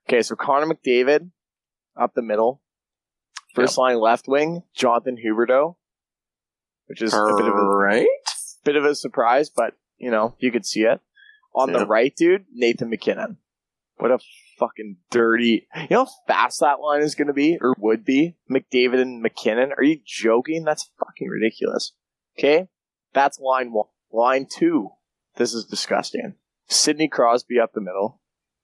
[0.07, 1.31] Okay, so Connor McDavid
[1.99, 2.61] up the middle.
[3.55, 5.75] First line left wing, Jonathan Huberdeau,
[6.87, 8.05] which is a bit of a right.
[8.65, 10.99] bit of a surprise, but you know you could see it.
[11.55, 11.79] On Yeah.
[11.79, 13.37] the right, dude, Nathan MacKinnon.
[13.95, 14.19] What a
[14.59, 15.69] fucking dirty!
[15.73, 18.35] You know how fast that line is going to be, or would be.
[18.51, 19.71] McDavid and MacKinnon.
[19.71, 20.65] Are you joking?
[20.65, 21.93] That's fucking ridiculous.
[22.37, 22.67] Okay,
[23.13, 23.87] that's line one.
[24.11, 24.89] Line two.
[25.35, 26.35] This is disgusting.
[26.67, 28.21] Sidney Crosby up the middle,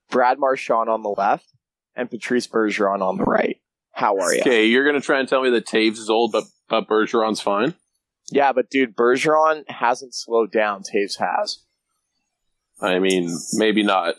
[0.09, 1.53] Brad Marchand on the left,
[1.95, 3.57] and Patrice Bergeron on the right.
[3.93, 4.41] How are you?
[4.41, 7.75] Okay, you're gonna try and tell me that Toews is old, but but Bergeron's fine.
[8.31, 10.83] Yeah, but dude, Bergeron hasn't slowed down.
[10.83, 11.59] Toews has.
[12.79, 14.15] I mean, maybe not.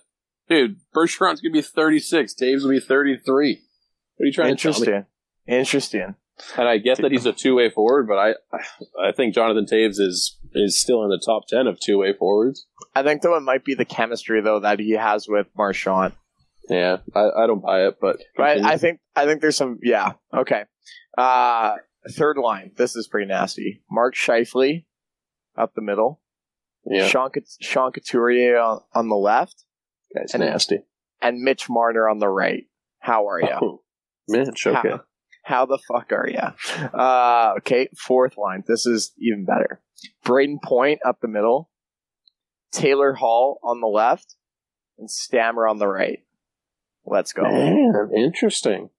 [0.49, 2.35] Dude, Bergeron's gonna be 36.
[2.35, 3.63] Toews will be 33.
[4.17, 4.79] What are you trying to tell me?
[4.87, 5.07] Interesting.
[5.47, 6.15] Interesting.
[6.57, 8.35] And I get that he's a two way forward, but I
[9.03, 12.67] I think Jonathan Toews is is still in the top ten of two way forwards.
[12.95, 16.13] I think though it might be the chemistry though that he has with Marchand.
[16.69, 20.13] Yeah, I, I don't buy it, but But I think I think there's some yeah
[20.33, 20.65] okay.
[21.19, 21.77] Uh,
[22.11, 22.73] third line.
[22.77, 23.83] This is pretty nasty.
[23.91, 24.85] Mark Scheifele
[25.57, 26.21] up the middle.
[26.87, 29.65] yeah, Sean, Sean Couturier on, on the left,
[30.15, 30.79] that's and- nasty.
[31.21, 32.65] and Mitch Marner on the right.
[33.01, 33.49] How are you?
[33.61, 33.83] Oh,
[34.29, 34.89] Mitch, okay.
[34.89, 35.01] How,
[35.45, 36.39] how the fuck are you?
[36.99, 38.63] Uh, okay, fourth line.
[38.67, 39.81] This is even better.
[40.25, 41.71] Brayden Point up the middle.
[42.73, 44.37] Taylor Hall on the left,
[44.99, 46.21] and Stammer on the right.
[47.05, 47.43] Let's go.
[47.43, 48.91] Man, interesting.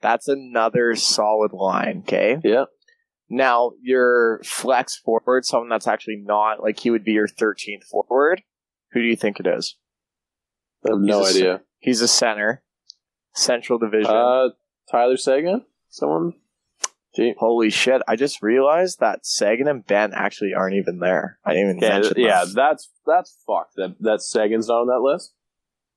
[0.00, 2.02] That's another solid line.
[2.06, 2.38] Okay.
[2.42, 2.64] Yeah.
[3.28, 8.42] Now your flex forward, someone that's actually not like he would be your 13th forward.
[8.92, 9.76] Who do you think it is?
[10.84, 11.60] I have no He's a idea.
[11.78, 12.62] He's a center,
[13.34, 14.10] Central Division.
[14.10, 14.48] Uh,
[14.90, 15.64] Tyler Seguin?
[15.90, 16.32] Someone?
[17.16, 17.34] Gee.
[17.38, 18.02] Holy shit!
[18.06, 21.38] I just realized that Seguin and Benn actually aren't even there.
[21.44, 23.74] I didn't even Yeah, mention yeah, that's that's fucked.
[23.76, 25.32] That that Seguin's not on that list.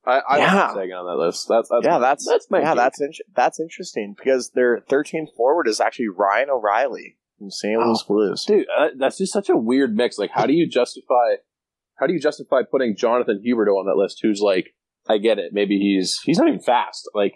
[0.06, 0.66] I, I Yeah.
[0.66, 1.46] want Seguin on that list.
[1.48, 5.68] That's, that's yeah, that's that's my yeah, that's in- that's interesting because their 13th forward
[5.68, 7.80] is actually Ryan O'Reilly from St.
[7.80, 8.44] Louis Blues.
[8.46, 8.66] dude.
[8.76, 10.18] Uh, that's just such a weird mix.
[10.18, 11.36] Like, how do you justify?
[12.00, 14.20] How do you justify putting Jonathan Huberdeau on that list?
[14.24, 14.74] Who's like,
[15.08, 15.52] I get it.
[15.54, 17.08] Maybe he's he's not even fast.
[17.14, 17.36] Like,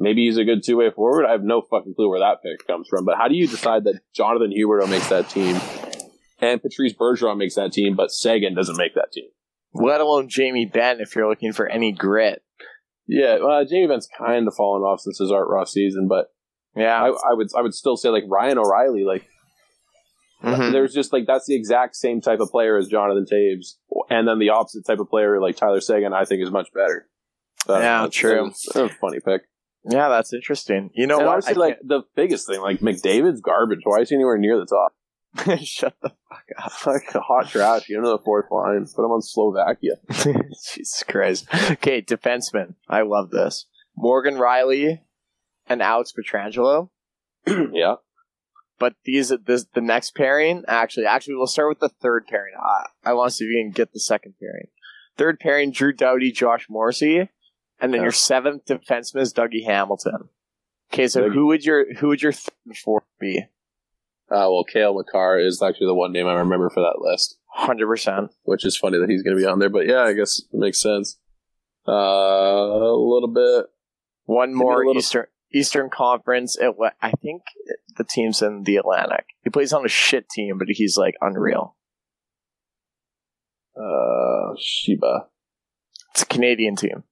[0.00, 1.26] maybe he's a good two way forward.
[1.26, 3.04] I have no fucking clue where that pick comes from.
[3.04, 5.56] But how do you decide that Jonathan Huberdeau makes that team
[6.40, 9.28] and Patrice Bergeron makes that team, but Seguin doesn't make that team.
[9.74, 12.42] Let alone Jamie Benn if you're looking for any grit.
[13.06, 16.26] Yeah, well, Jamie Benn's kind of fallen off since his Art Ross season, but
[16.74, 17.00] Yeah.
[17.02, 19.26] I, I would I would still say like Ryan O'Reilly, like
[20.42, 20.72] Mhm.
[20.72, 23.74] there's just like that's the exact same type of player as Jonathan Toews,
[24.08, 27.08] and then the opposite type of player like Tyler Seguin, I think is much better.
[27.68, 28.30] Yeah, that's- true.
[28.36, 29.42] that's- that's a funny pick.
[29.84, 30.90] Yeah, that's interesting.
[30.94, 31.32] You know and what?
[31.32, 33.80] honestly, I like the biggest thing, like McDavid's garbage.
[33.84, 34.94] Why is he anywhere near the top?
[35.64, 36.12] shut the
[36.86, 37.86] like a hot trash.
[37.86, 38.84] Get into the fourth line.
[38.84, 39.92] Put him on Slovakia.
[40.10, 41.46] Jesus Christ.
[41.70, 42.74] Okay, defenseman.
[42.88, 43.66] I love this.
[43.96, 45.00] Morgan Rielly
[45.66, 46.90] and Alex Pietrangelo.
[47.46, 47.96] yeah.
[48.78, 52.54] But these this the next pairing actually actually we'll start with the third pairing.
[52.58, 54.68] I, I want to see if we can get the second pairing.
[55.16, 57.28] Third pairing: Drew Doughty, Josh Morrissey,
[57.80, 58.04] and then Yeah.
[58.06, 60.28] your seventh defenseman is Dougie Hamilton.
[60.92, 61.32] Okay, so Dougie.
[61.34, 63.40] who would your who would your third and fourth be?
[64.30, 67.86] Uh, well, Cale Makar is actually the one name I remember for that list, Hundred
[67.88, 68.30] percent.
[68.44, 69.68] which is funny that he's going to be on there.
[69.70, 71.18] But yeah, I guess it makes sense.
[71.88, 73.66] Uh, a little bit.
[74.26, 76.56] One more little- Eastern Eastern Conference.
[76.60, 77.42] It, I think
[77.96, 79.24] the team's in the Atlantic.
[79.42, 81.74] He plays on a shit team, but he's like unreal.
[83.76, 85.26] Uh, Sheba.
[86.12, 87.04] It's a Canadian team.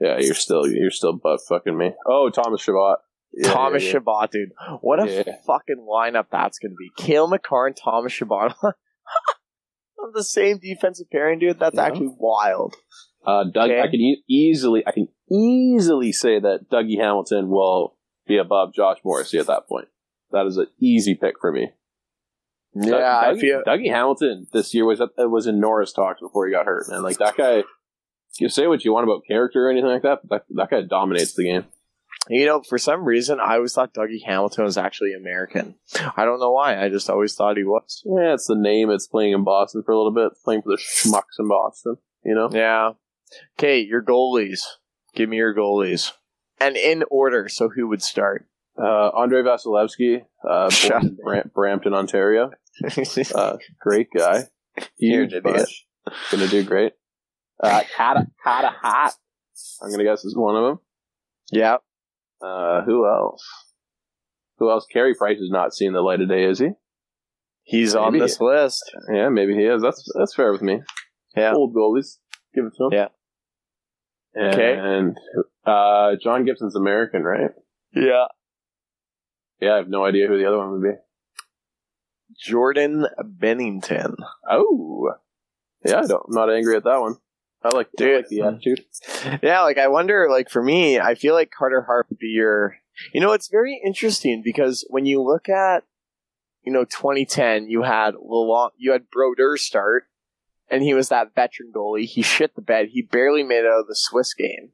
[0.00, 1.92] Yeah, you're still you're still butt fucking me.
[2.06, 2.96] Oh, Thomas Chabot.
[3.32, 3.92] Yeah, Thomas yeah, yeah.
[3.92, 4.48] Chabot, dude.
[4.80, 5.36] What a Yeah.
[5.46, 6.90] fucking lineup that's going to be.
[6.96, 11.58] Cale Makar and Thomas Chabot on the same defensive pairing, dude.
[11.58, 12.74] That's actually wild.
[13.24, 13.80] Uh, Doug, Okay.
[13.80, 18.96] I can e- easily, I can easily say that Dougie Hamilton will be above Josh
[19.04, 19.88] Morrissey at that point.
[20.32, 21.70] That is an easy pick for me.
[22.74, 23.62] Yeah, Doug- I Dougie, feel.
[23.66, 27.02] Dougie Hamilton this year was uh, was in Norris talks before he got hurt, man.
[27.02, 27.64] Like that guy.
[28.40, 30.82] You say what you want about character or anything like that, but that, that guy
[30.88, 31.64] dominates the game.
[32.28, 35.76] You know, for some reason, I always thought Dougie Hamilton was actually American.
[36.16, 36.82] I don't know why.
[36.82, 38.02] I just always thought he was.
[38.04, 38.90] Yeah, it's the name.
[38.90, 40.32] It's playing in Boston for a little bit.
[40.32, 41.96] It's playing for the schmucks in Boston.
[42.24, 42.50] You know.
[42.52, 42.92] Yeah.
[43.58, 44.60] Okay, your goalies.
[45.14, 46.12] Give me your goalies.
[46.60, 48.46] And in order, so who would start?
[48.78, 52.50] Uh, Andre Vasilevskiy, uh, born Bram- Brampton, Ontario.
[53.34, 54.44] Uh, great guy.
[54.98, 55.86] Huge bunch.
[56.30, 56.92] Gonna do great.
[57.62, 59.12] Uh, Kata, Kata Hot.
[59.82, 60.78] I'm gonna guess is one of them.
[61.52, 61.76] yeah.
[62.42, 63.44] Uh, who else?
[64.58, 64.86] Who else?
[64.90, 66.70] Carey Price is not seeing the light of day, is he?
[67.64, 68.24] He's on Maybe.
[68.24, 68.90] this list.
[69.12, 69.82] Yeah, maybe he is.
[69.82, 70.80] That's that's fair with me.
[71.36, 71.52] Yeah.
[71.54, 72.16] Old goalies.
[72.54, 72.90] Give it to him.
[72.92, 73.08] Yeah.
[74.52, 74.76] Okay.
[74.78, 75.16] And
[75.66, 77.50] uh, John Gibson's American, right?
[77.94, 78.24] Yeah.
[79.60, 80.96] Yeah, I have no idea who the other one would be.
[82.40, 83.06] Jordan
[83.38, 84.14] Binnington.
[84.50, 85.10] Oh,
[85.84, 87.16] yeah, I don't, I'm not angry at that one.
[87.62, 88.16] I like, I Dude.
[88.16, 88.84] like the attitude.
[89.42, 92.76] Yeah, like I wonder, like for me, I feel like Carter Hart would be your.
[93.14, 95.84] You know, it's very interesting because when you look at,
[96.62, 100.04] you know, 2010, you had Lalonde, you had Brodeur start,
[100.70, 102.04] and he was that veteran goalie.
[102.06, 102.88] He shit the bed.
[102.92, 104.70] He barely made it out of the Swiss game.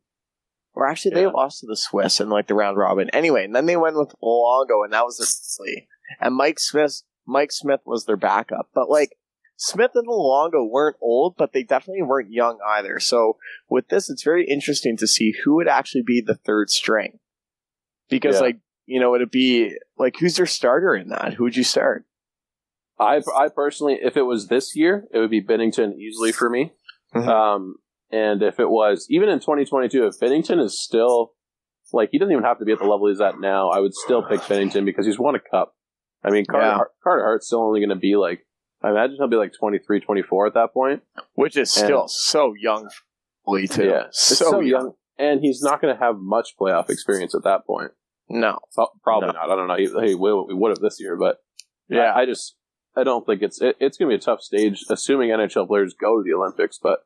[0.74, 1.28] Or actually, they Yeah.
[1.28, 3.08] lost to the Swiss in like the round robin.
[3.10, 5.86] Anyway, and then they went with Luongo, and that was their.
[6.20, 8.68] And Mike Smith, Mike Smith was their backup.
[8.74, 9.16] But like
[9.56, 13.00] Smith and Luongo weren't old, but they definitely weren't young either.
[13.00, 13.38] So
[13.70, 17.18] with this, it's very interesting to see who would actually be the third string.
[18.08, 18.42] Because, Yeah.
[18.42, 21.34] like, you know, it'd be like, who's their starter in that?
[21.34, 22.04] Who would you start?
[22.98, 26.72] I, I personally, if it was this year, it would be Binnington easily for me.
[27.14, 27.26] Mhm.
[27.26, 27.76] Um,
[28.10, 31.32] and if it was even in 2022, if Binnington is still
[31.92, 33.94] like he doesn't even have to be at the level he's at now, I would
[33.94, 35.74] still pick Binnington because he's won a cup.
[36.24, 36.78] I mean, Carter, Yeah.
[37.02, 38.46] Carter Hart's still only going to be like,
[38.86, 41.02] I imagine he'll be like 23, 24 at that point.
[41.34, 42.88] Which is still And- so young,
[43.46, 43.84] Lee, too.
[43.86, 44.92] Yeah, It's so, young.
[45.18, 47.92] and he's not going to have much playoff experience at that point.
[48.28, 48.58] No.
[48.74, 49.32] Pro- Probably No.
[49.32, 49.50] not.
[49.50, 49.76] I don't know.
[49.76, 51.38] He, he would have this year, but
[51.88, 52.12] Yeah.
[52.12, 52.56] I, I just
[52.96, 55.94] I don't think it's it, it's going to be a tough stage, assuming NHL players
[55.94, 56.78] go to the Olympics.
[56.82, 57.00] But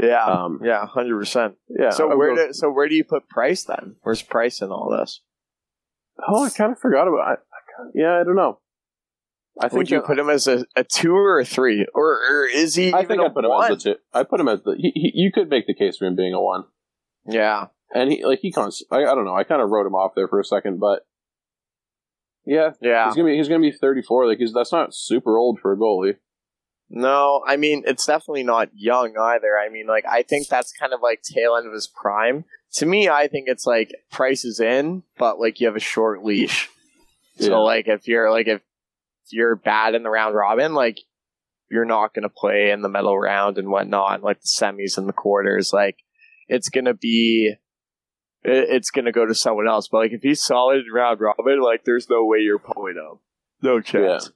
[0.00, 0.24] yeah.
[0.24, 1.54] um, yeah, hundred percent.
[1.68, 1.90] yeah.
[1.90, 3.96] So I where do so where do you put Price then?
[4.02, 5.20] Where's Price in all this?
[6.28, 7.20] oh, I kind of forgot about.
[7.20, 7.36] I, I
[7.94, 8.60] yeah, I don't know.
[9.60, 12.46] I think Would you put him as a, a two or a three, or, or
[12.46, 13.96] is he I think a I put him as the two.
[14.12, 14.74] I put him as the.
[14.76, 16.64] He, he, you could make the case for him being a one,
[17.24, 18.82] yeah, and he like he cons.
[18.90, 19.36] I, I don't know.
[19.36, 21.06] I kind of wrote him off there for a second, but
[22.44, 23.06] yeah, yeah.
[23.06, 24.26] he's gonna be he's gonna be thirty four.
[24.26, 26.16] Like he's that's not super old for a goalie.
[26.90, 29.56] No, I mean it's definitely not young either.
[29.56, 32.44] I mean, like I think that's kind of like tail end of his prime.
[32.74, 36.24] To me, I think it's like Price is in, but like you have a short
[36.24, 36.68] leash.
[37.38, 37.56] So Yeah.
[37.56, 38.60] like if you're like if
[39.30, 40.98] you're bad in the round robin, like
[41.70, 45.08] you're not going to play in the middle round and whatnot, like the semis and
[45.08, 45.72] the quarters.
[45.72, 45.96] Like
[46.48, 47.54] it's going to be,
[48.42, 49.88] it's going to go to someone else.
[49.88, 53.18] But like if he's solid in round robin, like there's no way you're pulling him.
[53.62, 54.30] No chance.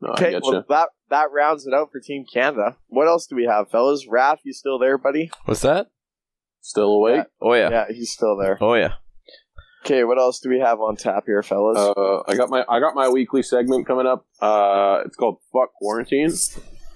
[0.00, 2.76] No, Okay, well that that rounds it out for Team Canada.
[2.88, 4.06] What else do we have, fellas?
[4.06, 5.30] Raph, you still there, buddy?
[5.46, 5.86] What's that?
[6.60, 7.26] Still awake?
[7.40, 7.70] Oh yeah.
[7.70, 8.58] Yeah, he's still there.
[8.60, 8.94] Oh yeah.
[9.86, 11.78] Okay, what else do we have on tap here, fellas?
[11.78, 14.26] Uh, I got my I got my weekly segment coming up.
[14.40, 16.30] Uh, it's called "Fuck Quarantine."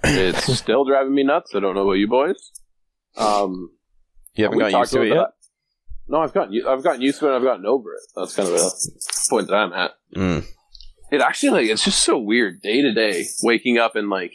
[0.03, 1.55] It's still driving me nuts.
[1.55, 2.51] I don't know about you boys.
[3.17, 3.71] Um,
[4.35, 5.27] You haven't we gotten talked used to it about yet.
[5.27, 5.33] that.
[6.07, 7.29] No, I've gotten I've gotten used to it.
[7.29, 8.01] and I've gotten over it.
[8.15, 8.69] That's kind of a
[9.29, 9.91] point that I'm at.
[10.15, 10.45] Mm.
[11.11, 14.33] It actually like it's just so weird day to day waking up and like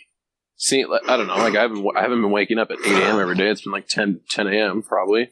[0.57, 3.03] seeing like, I don't know like I haven't I haven't been waking up at eight
[3.03, 3.21] a.m.
[3.21, 3.49] every day.
[3.51, 4.83] It's been like 10, 10 a.m.
[4.83, 5.31] probably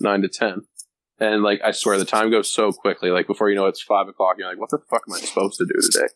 [0.00, 0.62] nine to ten,
[1.20, 3.10] and like I swear the time goes so quickly.
[3.10, 4.36] Like before you know it, it's five o'clock.
[4.38, 6.06] You're like, what the fuck am I supposed to do today?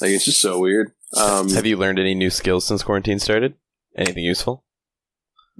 [0.00, 0.92] Like it's just so weird.
[1.16, 3.54] Um, Have you learned any new skills since quarantine started?
[3.96, 4.62] Anything useful?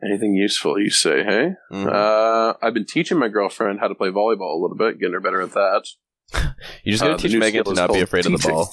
[0.04, 1.24] anything useful you say?
[1.24, 1.90] Hey, Mhm.
[1.90, 5.20] uh, I've been teaching my girlfriend how to play volleyball a little bit, getting her
[5.20, 5.86] better at that.
[6.84, 8.70] you just gotta uh, teach Megan to not be afraid of the ball.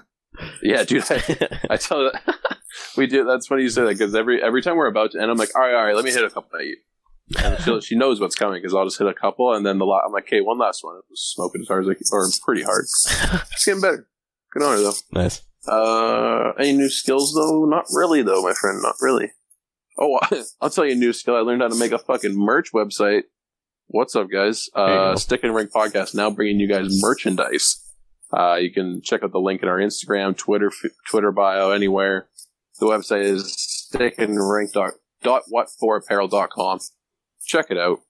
[0.62, 1.04] Yeah, dude.
[1.08, 2.10] I, I tell you,
[2.96, 3.24] we do.
[3.24, 5.54] That's funny you say that because every every time we're about to end, I'm like,
[5.54, 6.76] all right, all right, let me hit a couple at you.
[7.42, 9.84] And she, she knows what's coming because I'll just hit a couple, and then the
[9.84, 10.02] lot.
[10.06, 10.96] I'm like, okay, one last one.
[10.96, 12.84] It was smoking as hard as I can, or pretty hard.
[13.52, 14.06] It's getting better.
[14.52, 14.92] Good on her though.
[15.12, 15.42] nice.
[15.66, 17.64] Uh, any new skills though?
[17.64, 18.80] Not really though, my friend.
[18.80, 19.32] Not really.
[19.98, 20.18] Oh,
[20.60, 21.36] I'll tell you a new skill.
[21.36, 23.22] I learned how to make a fucking merch website.
[23.88, 24.68] What's up, guys?
[24.74, 25.16] Uh.
[25.16, 27.82] Stick and Rink Podcast now bringing you guys merchandise.
[28.32, 32.28] Uh, you can check out the link in our Instagram, Twitter, f- Twitter bio, anywhere.
[32.80, 33.56] The website is
[33.92, 36.80] stickandrink dot what dot whatforapparel.com.
[37.46, 38.00] Check it out.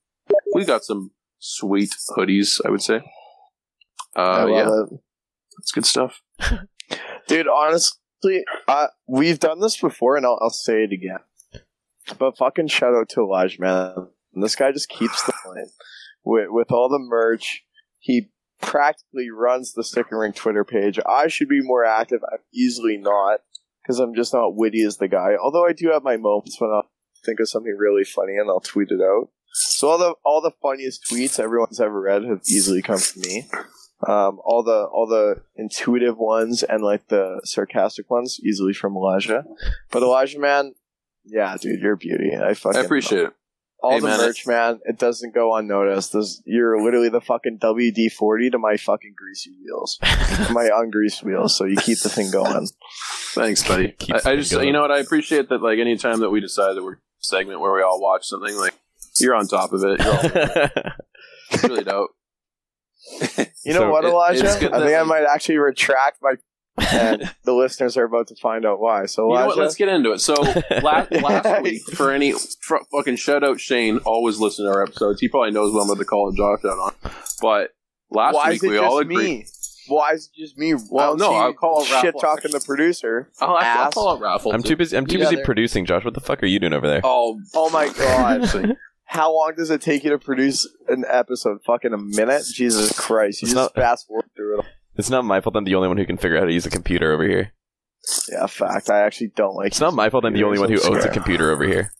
[0.55, 3.03] We got some sweet hoodies, I would say.
[4.17, 5.01] Uh, yeah, it.
[5.59, 6.23] it's good stuff.
[7.29, 11.19] Dude, honestly, uh, we've done this before, and I'll, I'll say it again.
[12.19, 14.09] But fucking shout out to Elijah, man.
[14.33, 15.67] This guy just keeps the line
[16.25, 17.65] with with all the merch.
[17.99, 20.99] He practically runs the Stick and Rink Twitter page.
[21.07, 22.21] I should be more active.
[22.33, 23.41] I'm easily not
[23.83, 25.33] because I'm just not witty as the guy.
[25.41, 26.89] Although I do have my moments when I'll
[27.27, 29.29] think of something really funny and I'll tweet it out.
[29.53, 33.49] So all the all the funniest tweets everyone's ever read have easily come from me.
[34.07, 39.45] Um, all the all the intuitive ones and like the sarcastic ones easily from Elijah.
[39.91, 40.75] But Elijah, man,
[41.25, 42.33] yeah, dude, you're a beauty.
[42.37, 43.33] I fucking I appreciate it.
[43.83, 44.81] all Hey, the man, merch, man.
[44.85, 46.13] It doesn't go unnoticed.
[46.13, 51.57] This, you're literally the fucking WD forty to my fucking greasy wheels, my ungreased wheels.
[51.57, 52.69] So you keep the thing going.
[53.33, 53.97] Thanks, buddy.
[54.13, 54.67] I, I just, going.
[54.67, 54.93] you know what?
[54.93, 55.63] I appreciate that.
[55.63, 58.75] Like, anytime that we decide that we're a segment where we all watch something, like
[59.19, 60.01] you're on top of it.
[60.01, 60.93] You're all,
[61.53, 62.11] it's really dope.
[63.65, 64.45] You know So what, Elijah?
[64.45, 66.35] it's good I think that- I might actually retract my.
[66.93, 69.07] And the listeners are about to find out why.
[69.07, 69.57] So You know what?
[69.59, 70.21] Let's get into it.
[70.21, 70.35] So
[70.83, 75.21] last, last week, for any for fucking shout out Shane, always listen to our episodes.
[75.21, 76.93] He probably knows what I'm about to call a Josh out on.
[77.41, 77.71] But
[78.11, 79.17] last why week is it we just all agreed.
[79.17, 79.47] me?
[79.89, 80.75] Why is it just me?
[80.75, 82.21] Oh, well, no, I'll call it shit Raffle.
[82.21, 83.31] talking the producer.
[83.41, 83.95] Oh, I'll, I'll Ass.
[83.95, 84.53] call out Raffle.
[84.53, 84.97] I'm too busy.
[84.97, 86.05] I'm too Yeah, busy there- producing, Josh.
[86.05, 87.01] What the fuck are you doing over there?
[87.05, 88.77] Oh, Oh my god.
[89.09, 91.59] How long does it take you to produce an episode?
[91.65, 92.43] Fucking a minute?
[92.53, 93.41] Jesus Christ.
[93.43, 94.67] You It's just not- fast forward through it.
[94.97, 95.55] It's not my fault.
[95.57, 97.53] I'm the only one who can figure out how to use a computer over here.
[98.33, 98.89] Yeah, fact.
[98.89, 100.25] I actually don't like It's not my fault.
[100.25, 101.93] I'm the only one who owns a computer over here.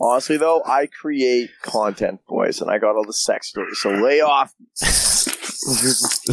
[0.00, 4.20] Honestly, though, I create content, boys, and I got all the sex stories, so lay
[4.20, 4.52] off.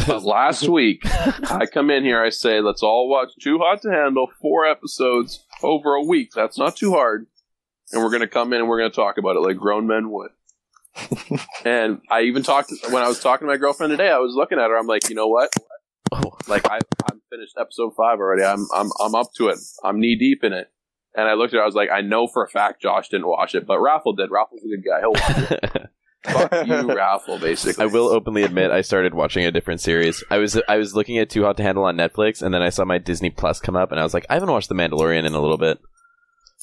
[0.08, 4.28] Last week, I come in here, I say, let's all watch Too Hot to Handle,
[4.40, 6.30] four episodes over a week.
[6.34, 7.26] That's not too hard.
[7.92, 9.86] And we're going to come in and we're going to talk about it like grown
[9.86, 10.30] men would.
[11.64, 14.58] and I even talked, when I was talking to my girlfriend today, I was looking
[14.58, 15.52] at her, I'm like, you know what?
[16.12, 16.78] Oh, Like, I,
[17.10, 18.42] I'm finished episode five already.
[18.42, 19.58] I'm, I'm, I'm up to it.
[19.84, 20.70] I'm knee deep in it.
[21.14, 23.26] And I looked at her, I was like, I know for a fact Josh didn't
[23.26, 24.30] watch it, but Raffle did.
[24.30, 25.00] Raffle's a good guy.
[25.00, 25.90] He'll watch it.
[26.24, 27.82] Fuck you, Raffle, basically.
[27.82, 30.22] I will openly admit I started watching a different series.
[30.30, 32.70] I was I was looking at Too Hot to Handle on Netflix, and then I
[32.70, 35.24] saw my Disney Plus come up, and I was like, I haven't watched The Mandalorian
[35.24, 35.78] in a little bit.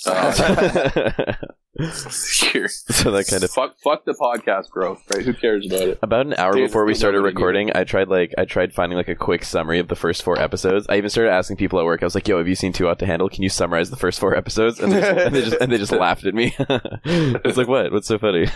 [0.06, 0.32] Uh,
[1.80, 5.24] so that kind of fuck, fuck the podcast growth, right?
[5.24, 6.00] Who cares about it?
[6.02, 9.08] About an hour Dude, before we started recording, I tried like I tried finding like
[9.08, 10.86] a quick summary of the first four episodes.
[10.89, 12.04] I even started asking people at work.
[12.04, 13.30] I was like, "Yo, have you seen Too Hot to Handle?
[13.30, 15.78] Can you summarize the first four episodes?" And they just, and they just, and they
[15.78, 16.54] just laughed at me.
[16.60, 17.92] I was like, "What?
[17.92, 18.48] What's so funny?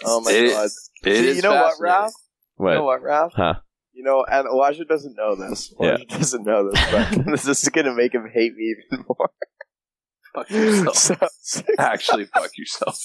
[0.04, 0.70] Oh my It- god.
[1.04, 2.12] It See, you know what, Ralph?
[2.56, 2.70] What?
[2.70, 3.32] You know what, Raph?
[3.34, 3.54] Huh?
[3.92, 5.72] You know, and Elijah doesn't know this.
[5.78, 9.30] Elijah doesn't know this, but this is going to make him hate me even more.
[10.34, 10.96] Fuck yourself.
[10.96, 12.98] So, so- Actually, fuck yourself.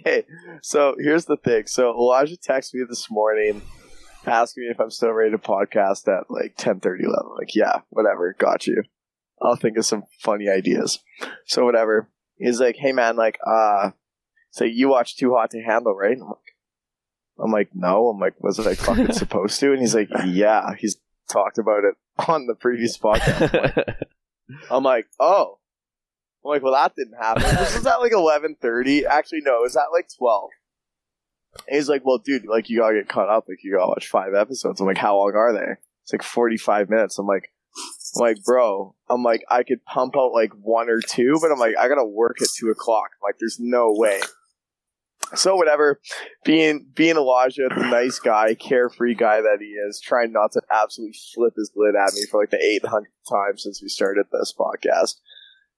[0.00, 0.24] okay,
[0.62, 1.66] so here's the thing.
[1.66, 3.62] So Elijah texted me this morning
[4.26, 7.30] asking me if I'm still ready to podcast at like 10 30, 11.
[7.38, 8.82] Like, yeah, whatever, got you.
[9.40, 10.98] I'll think of some funny ideas.
[11.46, 12.10] So whatever.
[12.36, 13.90] He's like, hey man, like, uh,
[14.50, 16.16] so you watch Too Hot to Handle, right?
[16.16, 16.56] I'm like,
[17.38, 18.08] I'm like, no.
[18.08, 19.72] I'm like, was I fucking supposed to?
[19.72, 20.74] And he's like, yeah.
[20.78, 20.96] He's
[21.30, 21.94] talked about it
[22.28, 23.94] on the previous podcast.
[24.70, 25.58] I'm like, oh.
[26.44, 27.42] I'm like, well, that didn't happen.
[27.42, 29.04] This was at like 11:30.
[29.04, 30.50] Actually, no, it was at like 12.
[31.66, 33.46] And he's like, well, dude, like you gotta get caught up.
[33.48, 34.80] Like you gotta watch five episodes.
[34.80, 35.74] I'm like, how long are they?
[36.04, 37.18] It's like 45 minutes.
[37.18, 37.50] I'm like,
[38.16, 41.58] I'm like, bro, I'm like, I could pump out like one or two, but I'm
[41.58, 43.10] like, I gotta work at two o'clock.
[43.14, 44.20] I'm like, there's no way.
[45.34, 46.00] So whatever,
[46.44, 51.18] being being Elijah, the nice guy, carefree guy that he is, trying not to absolutely
[51.34, 55.16] flip his lid at me for like the 800th time since we started this podcast.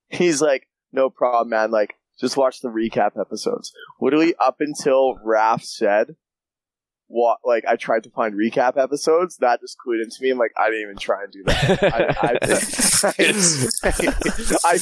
[0.08, 1.70] He's like, no problem, man.
[1.70, 3.72] Like, just watch the recap episodes.
[4.00, 6.16] Literally up until Raph said,
[7.06, 10.30] what, like, I tried to find recap episodes, that just clued into me.
[10.30, 11.82] I'm like, I didn't even try and do that.
[11.82, 12.38] I, I,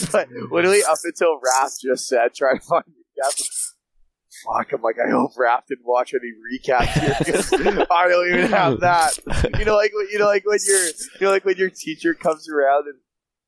[0.19, 3.68] I, I, literally up until Raph just said, try to find recap.
[4.45, 7.53] Fuck, I'm like, I hope Raph didn't watch any recaps here because
[7.91, 9.19] I don't even have that.
[9.59, 12.49] You know, like, you know, like when your, you know, like when your teacher comes
[12.49, 12.99] around and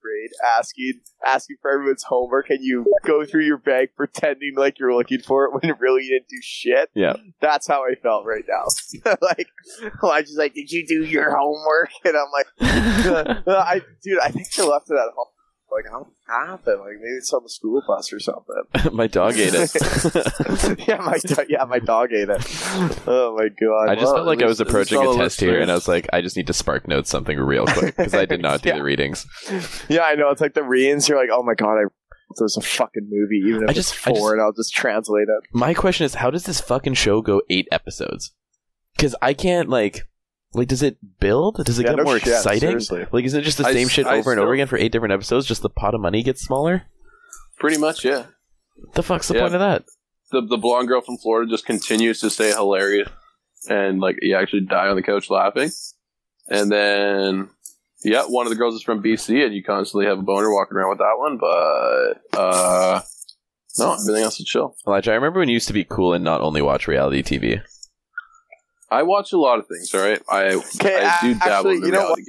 [0.01, 4.95] grade asking asking for everyone's homework and you go through your bag pretending like you're
[4.95, 6.91] looking for it when really you didn't do shit.
[6.95, 7.17] Yeah.
[7.41, 9.13] That's how I felt right now.
[9.21, 9.49] like
[10.03, 11.91] I just like, did you do your homework?
[12.05, 15.27] And I'm like I dude, I think I left it at home.
[15.73, 16.81] Like, how happened?
[16.81, 18.63] Like maybe it's on the school bus or something.
[18.93, 19.71] My dog ate it.
[20.89, 22.45] yeah, my do- yeah, my dog ate it.
[23.07, 23.89] Oh my god!
[23.91, 25.71] I just Well, felt like I was at least- at approaching a test here, and
[25.71, 28.43] I was like, I just need to spark note something real quick because I did
[28.49, 28.77] not do Yeah.
[28.77, 29.27] the readings.
[29.89, 30.31] Yeah, I know.
[30.31, 31.09] It's like the readings.
[31.09, 31.85] You're like, oh my god, I
[32.39, 34.73] there's a fucking movie, even if I it's just- I just- four, and I'll just
[34.75, 35.49] translate it.
[35.53, 38.33] My question is, how does this fucking show go eight episodes?
[38.97, 40.07] Because I can't like,
[40.53, 41.65] like, does it build?
[41.65, 42.61] Does it Yeah, get no more shit, exciting?
[42.81, 43.07] seriously.
[43.13, 44.77] Like, is it just the I same s- shit I over and over again for
[44.79, 45.47] eight different episodes?
[45.47, 46.83] Just the pot of money gets smaller?
[47.59, 48.27] Pretty much, yeah.
[48.95, 49.41] The fuck's the Yeah.
[49.43, 49.85] point of that?
[50.33, 53.09] The the blonde girl from Florida just continues to stay hilarious,
[53.69, 55.71] and like you actually die on the couch laughing.
[56.49, 57.51] And then,
[58.05, 60.77] yeah, one of the girls is from BC, and you constantly have a boner walking
[60.77, 61.39] around with that one.
[61.39, 63.01] But uh,
[63.79, 64.77] no, everything else is chill.
[64.87, 67.61] Elijah, I remember when you used to be cool and not only watch reality TV.
[68.91, 69.95] I watch a lot of things.
[69.95, 72.25] All right, I Okay, I do a- dabble actually, in the you know reality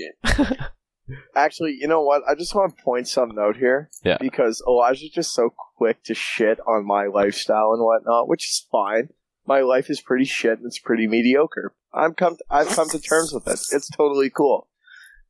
[0.47, 0.57] game.
[1.35, 2.21] Actually, you know what?
[2.29, 3.89] I just want to point something out here.
[4.03, 4.17] Yeah.
[4.19, 9.09] Because Elijah's just so quick to shit on my lifestyle and whatnot, which is fine.
[9.45, 11.73] My life is pretty shit and it's pretty mediocre.
[11.93, 13.59] I'm come I've come to terms with it.
[13.75, 14.67] It's totally cool.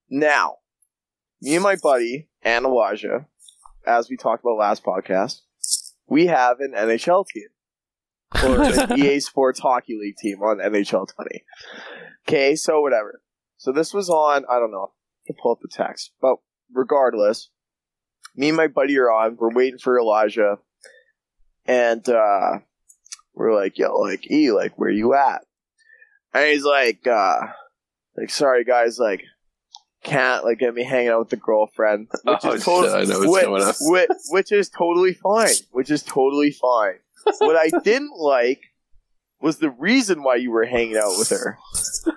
[0.09, 0.57] Now,
[1.41, 3.25] me and my buddy, and Elijah,
[3.87, 5.41] as we talked about last podcast,
[6.07, 7.47] we have an NHL team.
[8.43, 8.61] Or
[8.91, 11.43] an EA Sports Hockey League team on NHL 20.
[12.27, 13.21] Okay, so whatever.
[13.57, 14.91] So this was on, I don't know,
[15.27, 16.11] to pull up the text.
[16.21, 16.37] But
[16.73, 17.49] regardless,
[18.35, 19.37] me and my buddy are on.
[19.39, 20.57] We're waiting for Elijah,
[21.65, 22.59] and uh,
[23.33, 25.41] we're like, "Yo, like E, like where you at?"
[26.33, 27.39] And he's like, uh,
[28.17, 29.23] "Like sorry guys, like
[30.03, 33.13] can't like get me hanging out with the girlfriend." Which Oh, is totally, shit, I
[33.13, 35.53] know what's which, going which, which is totally fine.
[35.71, 36.99] Which is totally fine.
[37.39, 38.61] What I didn't like
[39.41, 41.57] was the reason why you were hanging out with her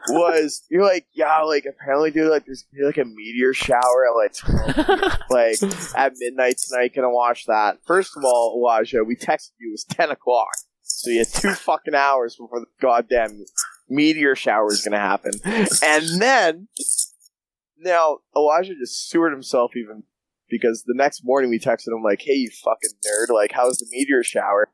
[0.08, 4.06] was you're like, yeah, like apparently, dude, like there's gonna be like a meteor shower
[4.08, 4.34] at like
[4.74, 6.92] 12, like at midnight tonight.
[6.94, 7.78] Gonna watch that.
[7.86, 9.70] First of all, Elijah, we texted you.
[9.70, 10.52] It was ten o'clock,
[10.82, 13.44] so you had two fucking hours before the goddamn
[13.88, 15.32] meteor shower is gonna happen.
[15.82, 16.68] And then
[17.78, 20.04] now Elijah just sewered himself even
[20.48, 23.32] because the next morning we texted him like, "Hey, you fucking nerd!
[23.32, 24.70] Like, how's the meteor shower?"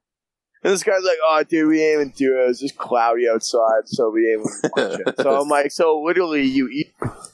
[0.63, 2.45] And this guy's like, "Oh, dude, we didn't even do it.
[2.45, 6.03] It was just cloudy outside, so we didn't even watch it." So I'm like, "So
[6.05, 6.93] literally, you eat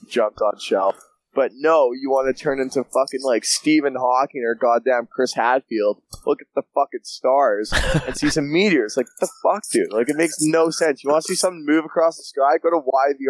[0.08, 0.96] jumped on shelf."
[1.34, 6.00] But no, you want to turn into fucking like Stephen Hawking or goddamn Chris Hadfield.
[6.24, 7.74] Look at the fucking stars
[8.06, 8.96] and see some meteors.
[8.96, 9.92] Like, what the fuck, dude?
[9.92, 11.04] Like, it makes no sense.
[11.04, 12.56] You want to see something move across the sky?
[12.62, 13.26] Go to YV.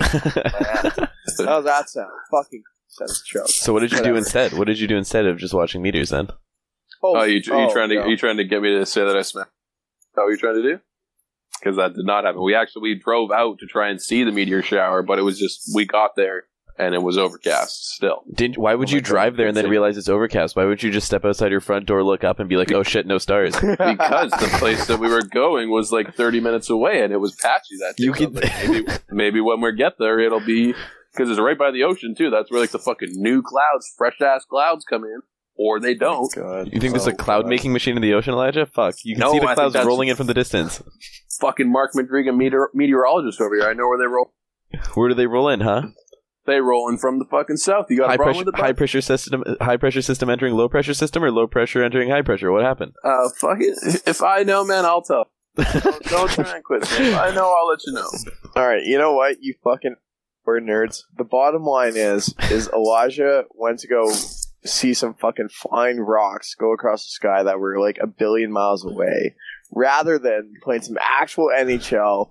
[1.46, 2.10] How's that sound?
[2.30, 3.48] Fucking sense choke.
[3.48, 4.54] so what did you do instead?
[4.54, 6.28] What did you do instead of just watching meteors then?
[7.02, 8.06] Oh, oh, you, you oh, trying to no.
[8.06, 9.44] you trying to get me to say that I smell?
[9.44, 10.80] Is that what you trying to do?
[11.58, 12.42] Because that did not happen.
[12.42, 15.38] We actually we drove out to try and see the meteor shower, but it was
[15.38, 16.44] just we got there
[16.78, 18.22] and it was overcast still.
[18.32, 20.56] Did why would Oh you my God, drive there and then realize it's overcast?
[20.56, 22.82] Why would you just step outside your front door, look up, and be like, "Oh
[22.82, 23.54] shit, no stars"?
[23.60, 27.34] Because the place that we were going was like thirty minutes away and it was
[27.34, 28.04] patchy that day.
[28.04, 30.74] You So I was could- like, maybe maybe when we get there it'll be
[31.12, 32.30] because it's right by the ocean too.
[32.30, 35.20] That's where like the fucking new clouds, fresh ass clouds come in,
[35.60, 36.34] or they don't.
[36.72, 38.64] You think there's a cloud making machine in the ocean, Elijah?
[38.64, 40.82] Fuck, you can No, see the clouds rolling in from the distance.
[41.38, 43.68] Fucking Mark Madryga, meteor- meteorologist over here.
[43.68, 44.32] I know where they roll.
[44.94, 45.82] Where do they roll in, huh?
[46.46, 47.86] They rolling from the fucking south.
[47.90, 50.54] You got a High problem pressure, with the high pressure system, high pressure system entering
[50.54, 52.50] low pressure system, or low pressure entering high pressure.
[52.50, 52.92] What happened?
[53.04, 54.02] Uh, fuck it.
[54.06, 55.30] If I know, man, I'll tell.
[55.56, 56.82] Don't, don't try and quit.
[56.84, 58.08] If I know, I'll let you know.
[58.56, 59.36] All right, you know what?
[59.42, 59.96] You fucking
[60.46, 61.02] we're nerds.
[61.16, 64.10] The bottom line is, is Elijah went to go
[64.64, 68.84] see some fucking flying rocks go across the sky that were like a billion miles
[68.84, 69.34] away,
[69.72, 72.30] rather than playing some actual NHL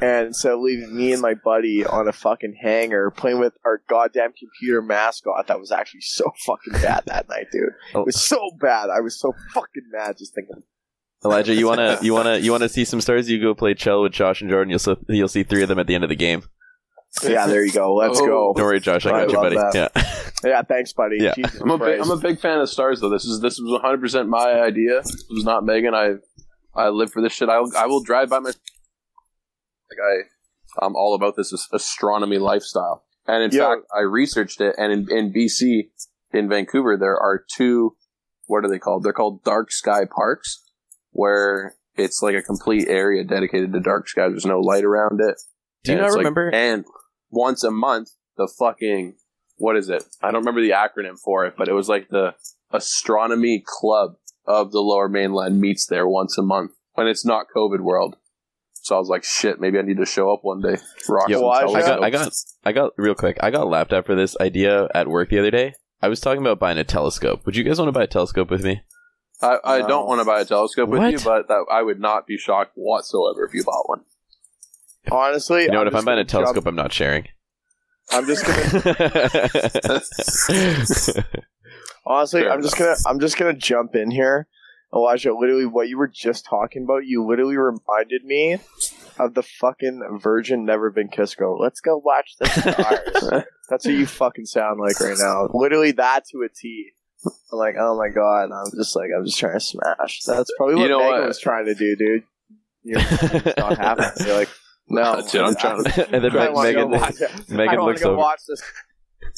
[0.00, 3.82] and instead of leaving me and my buddy on a fucking hangar playing with our
[3.88, 7.70] goddamn computer mascot that was actually so fucking bad that night, dude.
[7.94, 8.00] Oh.
[8.02, 8.88] It was so bad.
[8.88, 10.62] I was so fucking mad just thinking.
[11.24, 13.28] Elijah, you wanna you wanna you wanna see some stars?
[13.28, 14.70] You go play Chell with Josh and Jordan.
[14.70, 16.44] You'll see, you'll see three of them at the end of the game.
[17.24, 17.94] Yeah, there you go.
[17.94, 18.26] Let's Oh.
[18.26, 18.52] go.
[18.56, 19.04] Don't worry, Josh.
[19.06, 19.56] I I got you, buddy.
[19.56, 19.74] that.
[19.74, 20.20] Yeah.
[20.42, 21.16] Yeah, thanks, buddy.
[21.20, 21.34] Yeah.
[21.34, 23.10] Jesus I'm a big, I'm a big fan of stars though.
[23.10, 25.02] This is this was 100 percent my idea.
[25.02, 25.92] This was not Megan.
[25.94, 26.12] I
[26.74, 27.48] I live for this shit.
[27.48, 33.04] I I will drive by my like I I'm all about this astronomy lifestyle.
[33.26, 33.64] And in Yo.
[33.66, 34.74] fact, I researched it.
[34.78, 35.90] And in, in BC,
[36.32, 37.96] in Vancouver, there are two.
[38.46, 39.02] What are they called?
[39.04, 40.62] They're called dark sky parks,
[41.10, 44.28] where it's like a complete area dedicated to dark sky.
[44.28, 45.36] There's no light around it.
[45.84, 46.50] Do you And not it's like- remember?
[46.54, 46.84] and
[47.30, 49.16] once a month, the fucking
[49.56, 50.02] what is it?
[50.22, 52.34] I don't remember the acronym for it, but it was like the
[52.72, 54.16] astronomy club
[54.46, 58.16] of the Lower Mainland meets there once a month when it's not COVID world.
[58.82, 60.76] So I was like, shit, maybe I need to show up one day.
[61.06, 62.02] Rock Yo, Well, I I got.
[62.02, 62.32] I got,
[62.64, 63.36] I got real quick.
[63.42, 65.74] I got laughed at for this idea at work the other day.
[66.00, 67.44] I was talking about buying a telescope.
[67.44, 68.80] Would you guys want to buy a telescope with me?
[69.42, 69.88] I, I No.
[69.88, 71.12] don't want to buy a telescope with What?
[71.12, 74.00] you, but that, I would not be shocked whatsoever if you bought one.
[75.10, 75.86] Honestly, You know what?
[75.88, 77.28] If I'm buying a gonna jump- telescope, I'm not sharing.
[78.12, 80.00] I'm just gonna
[82.06, 84.46] honestly, Fair I'm just gonna I'm just gonna jump in here.
[84.92, 88.58] Elijah, literally what you were just talking about, you literally reminded me
[89.20, 91.56] of the fucking Virgin Never Been Kissed girl.
[91.60, 93.44] Let's go watch the stars.
[93.70, 95.48] That's what you fucking sound like right now.
[95.54, 96.90] Literally that to a T.
[97.24, 100.22] I'm like, oh my god, I'm just like, I'm just trying to smash.
[100.24, 101.28] That's probably what You know Megan what?
[101.28, 102.24] was trying to do, dude.
[102.82, 104.26] You're it's not happening.
[104.26, 104.48] You're like,
[104.90, 107.30] no, Dude, I'm trying to- and then I wanna go Megan, watch it.
[107.30, 108.18] I Megan wanna looks go over.
[108.18, 108.62] watch this.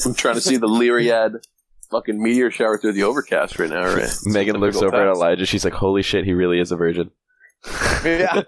[0.06, 1.44] I'm trying to see the Lyrid
[1.90, 4.10] fucking meteor shower through the overcast right now, right?
[4.24, 5.14] Megan looks Typical over at.
[5.14, 5.44] Elijah.
[5.46, 7.10] She's like, "Holy shit, he really is a virgin."
[8.04, 8.42] Yeah.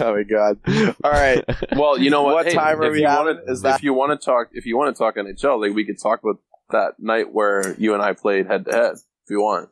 [0.00, 0.58] oh my god.
[1.04, 1.44] All right.
[1.76, 2.34] Well, you know what?
[2.34, 3.36] What Hey, time are if we you having?
[3.38, 4.48] wanna- Is that- if you want to talk?
[4.52, 6.38] If you want to talk NHL, like we could talk about
[6.70, 8.92] that night where you and I played head to head.
[8.94, 9.70] If you want,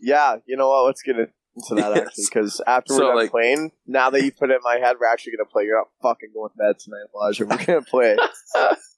[0.00, 0.84] Yeah, you know what?
[0.86, 1.16] Let's get
[1.56, 1.98] into that Yes.
[2.06, 4.78] actually, because after So, we're done like- playing, now that you put it in my
[4.78, 5.64] head, we're actually gonna play.
[5.64, 7.46] You're not fucking going to bed tonight, Elijah.
[7.46, 8.16] We're gonna play.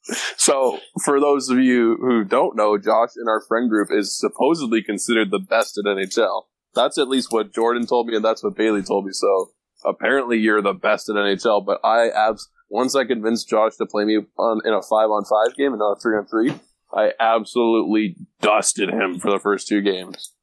[0.37, 4.81] so for those of you who don't know, Josh in our friend group is supposedly
[4.83, 6.43] considered the best at NHL.
[6.75, 9.11] That's at least what Jordan told me, and that's what Bailey told me.
[9.13, 9.51] So
[9.85, 11.65] apparently, you're the best at NHL.
[11.65, 15.23] But I abs once I convinced Josh to play me on in a five on
[15.25, 16.53] five game and not a three on three.
[16.93, 20.33] I absolutely dusted him for the first two games.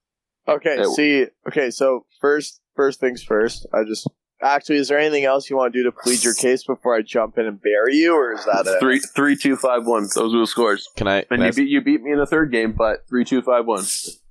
[0.48, 0.76] Okay.
[0.80, 1.26] It- see.
[1.48, 1.70] Okay.
[1.70, 3.66] So first, first things first.
[3.72, 4.06] I just
[4.42, 7.02] actually, is there anything else you want to do to plead your case before I
[7.02, 8.78] jump in and bury you, or is that it?
[8.80, 10.08] Three, three, two, five, one.
[10.14, 10.88] Those were the scores.
[10.96, 11.18] Can I?
[11.18, 13.42] And can you ask- beat you beat me in the third game, but three, two,
[13.42, 13.84] five, one.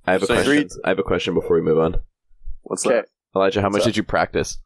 [0.06, 0.44] I have a Sorry.
[0.44, 0.68] question.
[0.84, 1.96] I have a question before we move on.
[2.62, 2.96] What's Okay.
[2.96, 3.08] that?
[3.34, 4.58] Elijah, how much So- did you practice?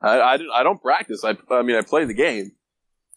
[0.00, 1.24] I, I, I don't practice.
[1.24, 2.52] I, I mean, I play the game.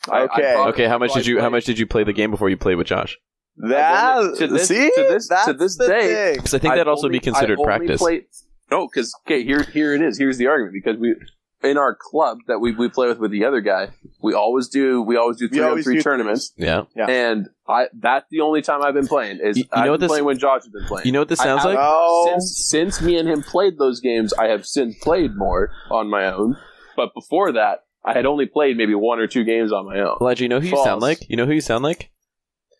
[0.09, 0.55] I- I Okay.
[0.69, 1.39] Okay, how much did you?
[1.41, 3.17] How much did you play the game before you played with Josh?
[3.57, 7.07] That To this- see to this- that's to this day- Because I think that'd also
[7.07, 8.01] only- be considered I only practice.
[8.01, 8.25] played-
[8.71, 10.17] no, because okay, here here it is.
[10.17, 11.15] Here's the argument because we
[11.63, 13.89] in our club that we, we play with with the other guy,
[14.21, 16.83] we always do we always do We three on always three do tournaments, yeah.
[16.95, 17.07] Yeah.
[17.09, 19.99] and I that's the only time I've been playing is You- you I've know what
[19.99, 21.07] been this- playing when Josh has been playing.
[21.07, 21.85] You know what this sounds haven't- like?
[21.89, 26.09] Oh, since since me and him played those games, I have since played more on
[26.11, 26.57] my own.
[26.95, 30.17] But before that, I had only played maybe one or two games on my own.
[30.21, 31.27] Elijah, you know who you sound like?
[31.27, 32.11] You know who you sound like?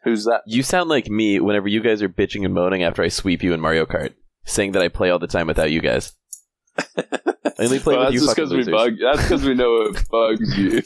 [0.04, 0.41] Who's that?
[0.45, 3.54] You sound like me whenever you guys are bitching and moaning after I sweep you
[3.54, 4.14] in Mario Kart,
[4.45, 6.14] saying that I play all the time without you guys.
[6.78, 6.84] I
[7.60, 8.93] only play Well, with that's you just fucking because we bug.
[9.02, 10.82] That's because we know it bugs you.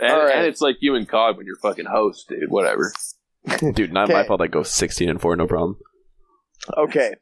[0.00, 0.36] And, All right.
[0.36, 2.50] and it's like you and COD when you're fucking host, dude.
[2.50, 2.92] Whatever.
[3.74, 4.28] Dude, not my Okay.
[4.28, 5.76] fault I go 16 and 4, no problem.
[6.76, 7.14] okay.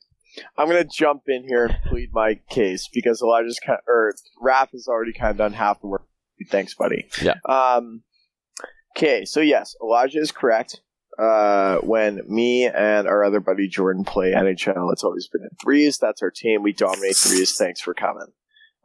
[0.58, 4.14] I'm gonna jump in here and plead my case because Elijah's kind or
[4.44, 6.06] Raph has already kind of done half the work.
[6.50, 7.08] Thanks, buddy.
[7.22, 7.34] Yeah.
[7.48, 8.02] Um.
[8.94, 10.82] Okay, so yes, Elijah is correct.
[11.18, 15.98] Uh, when me and our other buddy Jordan play NHL, it's always been in threes.
[15.98, 16.62] That's our team.
[16.62, 17.56] We dominate threes.
[17.56, 18.26] Thanks for coming.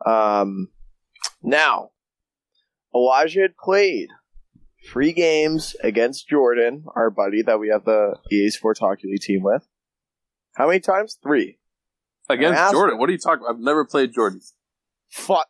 [0.06, 0.70] Um,
[1.44, 1.90] now,
[2.96, 4.10] Elijah had played
[4.90, 9.44] three games against Jordan, our buddy that we have the EA Sports Hockey League team
[9.44, 9.68] with.
[10.56, 11.18] How many times?
[11.22, 11.60] Three.
[12.30, 12.96] Against Jordan.
[12.96, 13.00] him.
[13.00, 13.56] What are you talking about?
[13.56, 14.42] I've never played Jordan.
[15.10, 15.48] Fuck.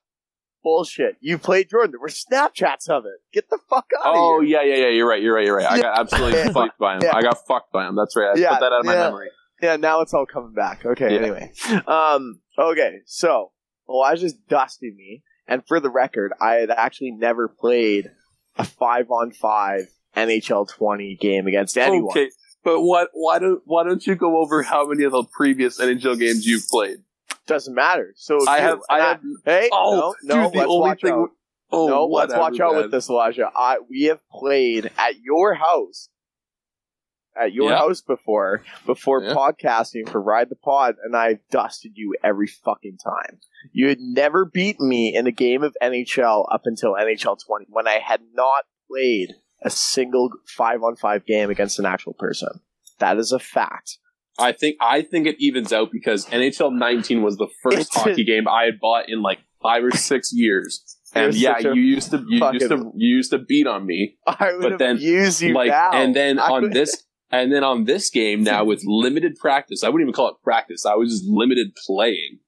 [0.63, 1.17] Bullshit.
[1.21, 1.91] You played Jordan.
[1.91, 3.19] There were Snapchats of it.
[3.33, 4.59] Get the fuck out Oh of here.
[4.59, 4.89] Oh, yeah, yeah, yeah.
[4.89, 5.21] You're right.
[5.21, 5.45] You're right.
[5.45, 5.71] You're right.
[5.71, 7.01] I got absolutely fucked by him.
[7.03, 7.15] Yeah.
[7.15, 7.95] I got fucked by him.
[7.95, 8.35] That's right.
[8.35, 9.03] I Yeah, put that out of my yeah.
[9.05, 9.29] memory.
[9.61, 10.85] Yeah, now it's all coming back.
[10.85, 11.19] Okay, Yeah.
[11.21, 11.51] anyway.
[11.87, 13.51] Um, okay, so
[13.89, 18.09] Elijah's dusting me, And for the record, I had actually never played
[18.57, 19.83] a five on five
[20.15, 22.09] NHL 20 game against anyone.
[22.11, 22.29] Okay,
[22.63, 23.09] but what?
[23.13, 26.67] Why don't Why don't you go over how many of the previous NHL games you've
[26.67, 26.97] played?
[27.51, 28.13] Doesn't matter.
[28.15, 28.79] So I dude, have.
[28.89, 29.21] I and have.
[29.45, 31.11] Hey, Oh, no, no, dude, the let's only watch thing.
[31.13, 31.29] out.
[31.73, 32.81] Oh, no, let's whatever, watch out man.
[32.83, 33.49] with this, Elijah.
[33.55, 36.09] I we have played at your house,
[37.35, 37.77] at your Yeah.
[37.77, 39.33] house before, before Yeah.
[39.33, 43.39] podcasting for Ride the Pod, and I dusted you every fucking time.
[43.71, 47.87] You had never beat me in a game of NHL up until NHL 20 when
[47.87, 52.59] I had not played a single five on five game against an actual person.
[52.99, 53.97] That is a fact.
[54.39, 58.47] I think I think it evens out because NHL 19 was the first hockey game
[58.47, 60.83] I had bought in like five or six years.
[61.13, 64.15] And yeah, you used to you used to you used to beat on me.
[64.25, 65.91] I would But then, used you like now.
[65.91, 69.83] and then I on would- this and then on this game now with limited practice,
[69.83, 70.85] I wouldn't even call it practice.
[70.85, 72.39] I was just limited playing.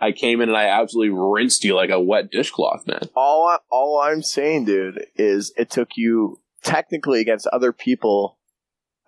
[0.00, 3.08] I came in and I absolutely rinsed you like a wet dishcloth, man.
[3.14, 8.38] all I, all I'm saying, dude, is it took you technically against other people.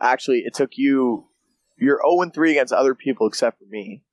[0.01, 1.27] Actually, it took you.
[1.81, 4.05] You're 0 and 3 against other people except for me.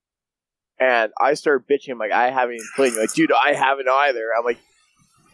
[0.79, 2.93] And I start bitching like I haven't even played.
[2.93, 4.29] You're like, dude, I haven't either.
[4.37, 4.59] I'm like,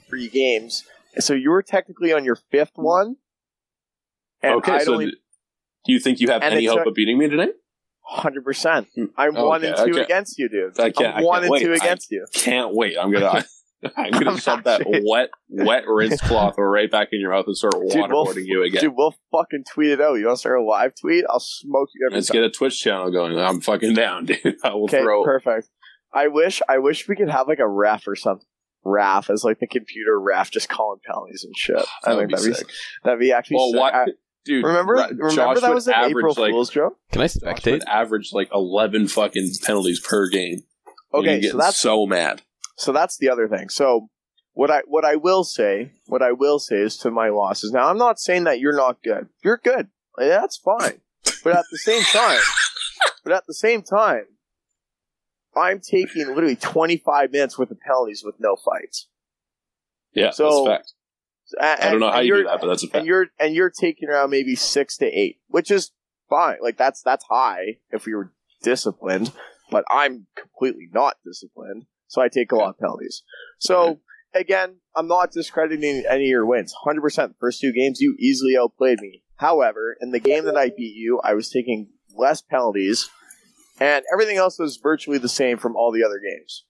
[0.07, 0.83] three games.
[1.15, 3.17] And so you were technically on your fifth one.
[4.41, 5.07] And okay, I'd so only
[5.85, 7.49] do you think you have any hope took- of beating me today?
[8.05, 8.87] hundred percent.
[8.95, 9.05] Hmm.
[9.17, 10.01] I'm one and two okay.
[10.01, 10.77] against you, dude.
[10.79, 11.61] I can't- I'm one and wait.
[11.61, 12.25] two I- against you.
[12.33, 12.97] Can't wait.
[12.97, 13.43] I'm gonna
[13.97, 17.45] I'm gonna I'm shove that actually- wet wet rinse cloth right back in your mouth
[17.47, 18.81] and start Dude, we'll- waterboarding you again.
[18.81, 20.15] Dude, we'll fucking tweet it out.
[20.15, 21.25] You want to start a live tweet?
[21.29, 22.35] I'll smoke you every Let's time.
[22.35, 23.37] get a Twitch channel going.
[23.37, 24.55] I'm fucking down, dude.
[24.63, 25.23] I will Okay, throw.
[25.23, 25.69] perfect.
[26.13, 28.45] I wish I wish we could have like a ref or something.
[28.85, 31.77] Raf as like the computer ref, just calling penalties and shit.
[32.03, 32.67] I That would think be that'd be sick.
[33.03, 33.55] that'd be actually.
[33.55, 33.79] Well, sick.
[33.79, 34.05] what, I-
[34.45, 34.65] dude?
[34.65, 36.97] remember, Ra- remember Josh that was an average, April like, Fool's joke.
[37.11, 37.81] Can I Josh spectate?
[37.87, 40.63] average like 11 fucking penalties per game.
[41.13, 42.41] Okay, you'd so that's so mad.
[42.75, 43.69] So that's the other thing.
[43.69, 44.09] So
[44.53, 47.71] what I what I will say, what I will say is to my losses.
[47.71, 49.29] Now I'm not saying that you're not good.
[49.43, 49.87] You're good.
[50.17, 51.01] That's fine.
[51.43, 52.39] But at the same time,
[53.23, 54.25] but at the same time,
[55.55, 59.07] I'm taking literally 25 minutes worth of penalties with no fights.
[60.13, 60.93] Yeah, So, that's a fact.
[61.59, 62.95] And, I don't know how you do that, but that's a fact.
[62.97, 65.91] and you're and you're taking around maybe six to eight, which is
[66.29, 66.57] fine.
[66.61, 69.31] Like that's that's high if we were disciplined,
[69.69, 73.23] but I'm completely not disciplined, so I take a lot of penalties.
[73.59, 73.99] So
[74.35, 76.73] again, I'm not discrediting any of your wins.
[76.83, 79.23] Hundred percent, first two games you easily outplayed me.
[79.37, 83.09] However, in the game that I beat you, I was taking less penalties,
[83.79, 86.63] and everything else was virtually the same from all the other games,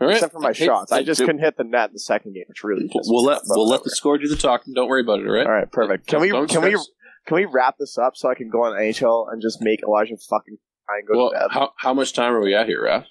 [0.00, 0.14] All right.
[0.14, 0.92] except for my shots.
[0.92, 3.24] I just dude, couldn't hit the net in the second game, which really pissed We'll
[3.24, 4.72] let we'll let the score do the talking.
[4.72, 5.26] Don't worry about it.
[5.26, 5.46] All right.
[5.46, 6.06] All right, perfect.
[6.06, 6.88] Can we Don't can we stress.
[7.26, 10.16] can we wrap this up so I can go on NHL and just make Elijah
[10.16, 10.56] fucking
[10.86, 11.48] cry and go Well, to bed?
[11.50, 13.04] how how much time are we at here, Raph?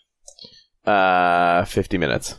[0.86, 2.36] Uh, 50 minutes.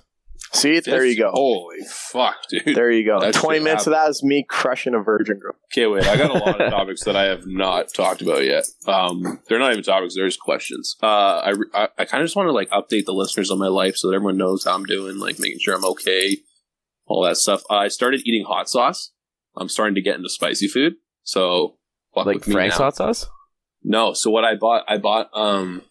[0.52, 1.30] See, there you go.
[1.32, 2.74] Holy fuck, dude.
[2.76, 3.20] There you go.
[3.20, 5.54] That Twenty shit minutes of that is me crushing a virgin girl.
[5.74, 6.06] Okay, wait.
[6.06, 8.64] I got a lot of topics that I have not talked about yet.
[8.86, 10.96] Um, they're not even topics; they're just questions.
[11.02, 13.66] Uh, I I, I kind of just want to like update the listeners on my
[13.66, 16.38] life so that everyone knows how I'm doing, like making sure I'm okay,
[17.06, 17.62] all that stuff.
[17.68, 19.12] I started eating hot sauce.
[19.58, 20.94] I'm starting to get into spicy food.
[21.22, 21.76] So,
[22.14, 22.84] fuck Like with me Frank's now.
[22.86, 23.26] hot sauce?
[23.82, 24.12] No.
[24.14, 25.82] So what I bought, I bought um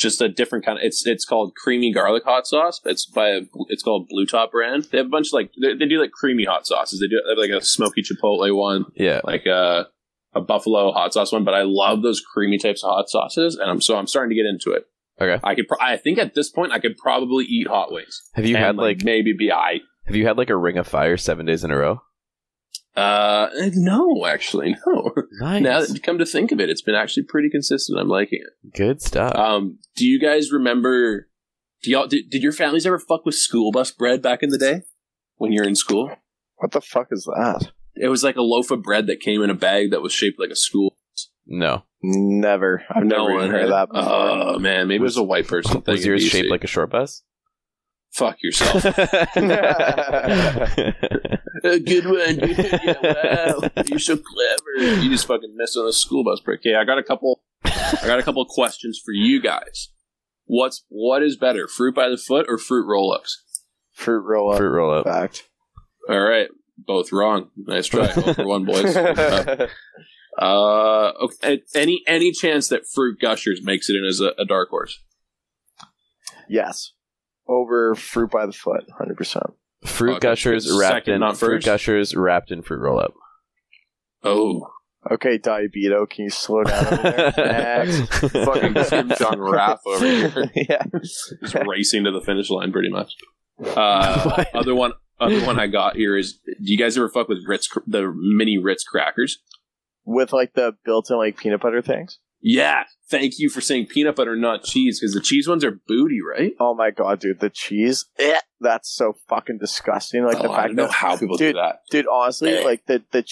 [0.00, 0.84] just a different kind of.
[0.84, 2.80] It's it's called creamy garlic hot sauce.
[2.84, 4.88] It's by a, it's called Blue Top brand.
[4.90, 7.00] They have a bunch of like they, they do like creamy hot sauces.
[7.00, 9.20] They do they have like a smoky chipotle one, Yeah.
[9.24, 9.88] like a
[10.34, 11.44] a buffalo hot sauce one.
[11.44, 14.42] But I love those creamy types of hot sauces, and I'm so I'm starting to
[14.42, 14.86] get into it.
[15.20, 15.38] Okay.
[15.44, 18.22] I could pro- I think at this point I could probably eat hot wings.
[18.34, 19.80] Have you And, had like maybe be I.
[20.06, 22.00] have you had like a ring of fire seven days in a row?
[22.96, 25.12] Uh, no, actually, no.
[25.40, 25.62] Nice.
[25.62, 27.98] now that you come to think of it, it's been actually pretty consistent.
[28.00, 28.74] I'm liking it.
[28.76, 29.34] Good stuff.
[29.36, 31.28] Um, do you guys remember?
[31.82, 34.58] Do y'all did, did your families ever fuck with school bus bread back in the
[34.58, 34.82] day
[35.36, 36.10] when you're in school?
[36.56, 37.70] What the fuck is that?
[37.94, 40.38] It was like a loaf of bread that came in a bag that was shaped
[40.38, 40.96] like a school.
[41.46, 41.84] no.
[42.02, 42.82] Never.
[42.88, 44.12] I've never No even one heard had- of that before.
[44.12, 45.92] Oh man, maybe it was a white person thing.
[45.92, 47.22] Was yours shaped like a short bus?
[48.12, 48.84] Fuck yourself?
[51.64, 52.36] a good one.
[52.36, 52.58] dude.
[52.82, 55.00] Yeah, wow, you're so clever.
[55.00, 56.60] You just fucking missed on a school bus break.
[56.60, 57.42] Okay, I got a couple.
[57.64, 59.88] I got a couple of questions for you guys.
[60.46, 63.64] What's what is better, fruit by the foot or fruit roll-ups?
[63.92, 64.58] Fruit roll up.
[64.58, 65.04] Fruit roll up.
[65.04, 65.48] Fact.
[66.08, 66.48] All right,
[66.78, 67.50] both wrong.
[67.56, 68.06] Nice try.
[68.06, 68.96] One for one, boys.
[68.96, 69.68] Uh,
[70.38, 71.62] uh, okay.
[71.74, 74.98] Any any chance that Fruit Gushers makes it in as a, a dark horse?
[76.48, 76.92] yes.
[77.50, 78.84] Over fruit by the foot.
[78.96, 79.46] Hundred percent.
[79.84, 81.66] Fruit Okay, gushers second, wrapped in fruit first?
[81.66, 83.14] gushers wrapped in fruit roll up.
[84.22, 84.70] Oh,
[85.10, 87.32] Okay, Diabeto, can you slow down over there?
[87.38, 88.00] Next.
[88.18, 90.82] fucking Kim Jong Raph over here, yeah.
[90.92, 93.14] just racing to the finish line, pretty much.
[93.64, 97.38] Uh, other one, other one I got here is: Do you guys ever fuck with
[97.46, 99.38] Ritz, the mini Ritz crackers?
[100.04, 102.18] With like the built-in like peanut butter things.
[102.42, 102.84] Yeah.
[103.10, 106.52] Thank you for saying peanut butter, not cheese, because the cheese ones are booty, right?
[106.60, 108.06] Oh my god, dude, the cheese.
[108.18, 110.24] Eh, that's so fucking disgusting.
[110.24, 111.80] Like Oh, the I fact don't know that how people dude, do that.
[111.90, 112.64] dude honestly Eh.
[112.64, 113.24] like the the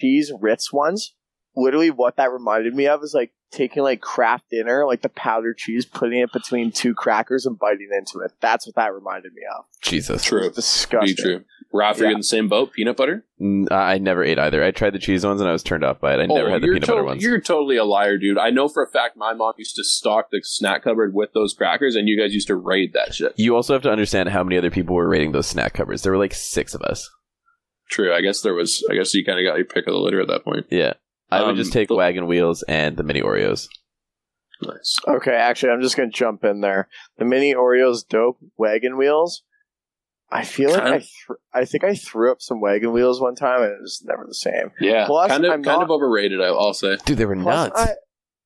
[0.00, 1.14] cheese ritz ones
[1.60, 5.56] literally what that reminded me of is like taking like Kraft dinner like the powdered
[5.58, 9.42] cheese putting it between two crackers and biting into it that's what that reminded me
[9.58, 10.22] of Jesus.
[10.24, 10.46] True.
[10.46, 11.44] it's disgusting Be true.
[11.72, 12.14] Ralph, you're Yeah.
[12.14, 12.72] in the same boat.
[12.72, 13.24] Peanut butter.
[13.40, 14.62] Mm, I I never ate either.
[14.64, 16.18] I tried the cheese ones and I was turned off by it.
[16.20, 17.22] I never had the Oh, you're peanut butter ones.
[17.22, 18.38] You're totally a liar, dude.
[18.38, 21.54] I know for a fact my mom used to stock the snack cupboard with those
[21.54, 23.32] crackers, and you guys used to raid that shit.
[23.36, 26.02] You also have to understand how many other people were raiding those snack cupboards.
[26.02, 27.08] There were like six of us.
[27.88, 28.12] True.
[28.14, 28.84] I guess there was.
[28.90, 30.66] I guess you kind of got your pick of the litter at that point.
[30.70, 30.94] Yeah.
[31.30, 33.68] I would Um, just take the- wagon wheels and the mini Oreos.
[34.62, 34.98] Nice.
[35.08, 39.42] okay actually i'm just gonna jump in there the mini oreos dope wagon wheels
[40.30, 43.22] i feel like Kind I, of- thr I think I threw up some wagon wheels
[43.22, 44.70] one time and it was never the same.
[44.78, 45.06] Yeah.
[45.06, 46.40] Plus, kind of, I'm kind not- of overrated.
[46.42, 46.96] I- I'll say.
[47.06, 47.80] Dude, they were Plus, nuts.
[47.80, 47.94] I,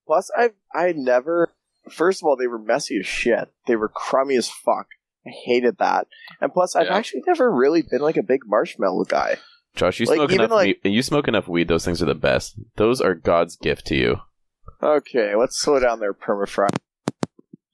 [0.07, 1.51] plus I I never.
[1.91, 3.49] First of all, they were messy as shit.
[3.67, 4.87] They were crummy as fuck.
[5.27, 6.07] I hated that.
[6.41, 6.97] And plus, I've Yeah.
[6.97, 9.37] actually never really been like a big marshmallow guy.
[9.75, 10.93] Josh, you like, smoke enough like- weed.
[10.93, 11.69] You smoke enough weed.
[11.69, 12.57] Those things are the best.
[12.77, 14.21] Those are God's gift to you.
[14.83, 16.77] Okay, let's slow down there, permafrost.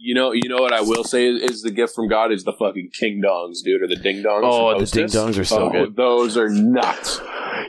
[0.02, 2.44] You know, you know what I will say is, is the gift from God is
[2.44, 4.40] the fucking king dongs, dude, or the ding dongs.
[4.44, 5.94] Oh, the ding dongs are so Oh, good.
[5.94, 7.20] Those are nuts.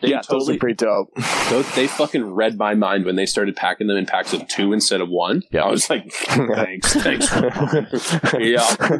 [0.01, 1.09] They yeah, those totally- are pretty dope.
[1.49, 4.71] Those, they fucking read my mind when they started packing them in packs of two
[4.71, 5.43] instead of one.
[5.51, 5.63] Yeah.
[5.63, 7.29] I was like, thanks, thanks.
[8.39, 8.99] yeah,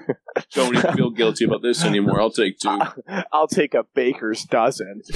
[0.54, 2.20] don't even feel guilty about this anymore.
[2.20, 2.78] I'll take two.
[3.32, 5.02] I'll take a baker's dozen.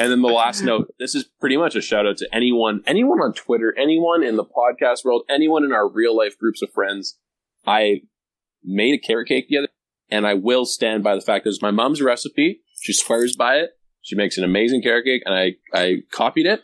[0.00, 0.92] And then the last note.
[0.98, 4.44] This is pretty much a shout out to anyone, anyone on Twitter, anyone in the
[4.44, 7.18] podcast world, anyone in our real life groups of friends.
[7.66, 8.02] I
[8.64, 9.68] made a carrot cake the other,
[10.10, 12.60] and I will stand by the fact that it's my mom's recipe.
[12.80, 13.70] She swears by it.
[14.00, 16.62] She makes an amazing carrot cake, and I I copied it.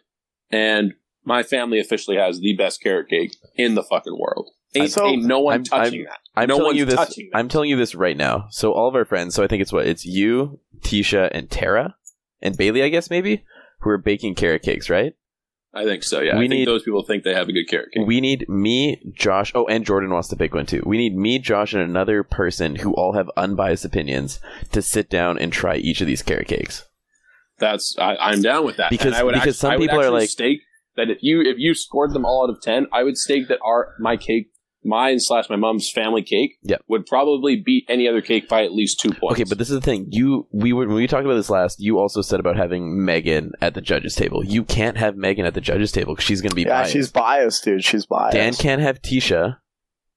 [0.51, 0.95] And
[1.25, 4.51] my family officially has the best carrot cake in the fucking world.
[4.75, 6.19] Ain't, So- ain't no one I'm- touching I'm- that.
[6.35, 7.19] I'm No telling you this.
[7.35, 8.47] I'm telling you this right now.
[8.51, 9.35] So all of our friends.
[9.35, 11.97] So I think it's what it's you, Tisha, and Tara,
[12.41, 12.83] and Bailey.
[12.83, 13.45] I guess maybe
[13.81, 15.15] who are baking carrot cakes, right?
[15.75, 16.21] I think so.
[16.21, 18.07] Yeah, We I think need- those people think they have a good carrot cake.
[18.07, 19.53] We need me, Josh.
[19.55, 20.83] Oh, and Jordan wants to bake one too.
[20.87, 24.41] We need me, Josh, and another person who all have unbiased opinions
[24.73, 26.85] to sit down and try each of these carrot cakes.
[27.59, 29.91] That's I, I'm down with that Because- And I would because actually, some I would
[29.91, 30.61] people are like- stake
[30.97, 33.59] that if you if you scored them all out of ten, I would stake that
[33.65, 34.49] our my cake,
[34.85, 36.83] mine slash my mom's family cake, Yep.
[36.89, 39.35] would probably beat any other cake by at least two points.
[39.35, 40.07] Okay, but this is the thing.
[40.11, 41.81] You we were when we talked about this last.
[41.81, 44.45] You also said about having Megan at the judges table.
[44.45, 46.93] You can't have Megan at the judges table because she's going to be Yeah, biased.
[46.93, 47.85] she's biased, dude.
[47.85, 48.35] She's biased.
[48.37, 49.59] Dan can't have Tisha.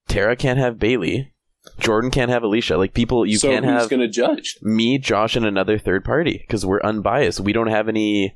[0.08, 1.34] Tara can't have Bailey.
[1.80, 2.76] Jordan can't have Alicia.
[2.78, 4.58] Like people, you so can't who's have going to judge?
[4.62, 7.40] me, Josh, and another third party because we're unbiased.
[7.40, 8.36] We don't have any.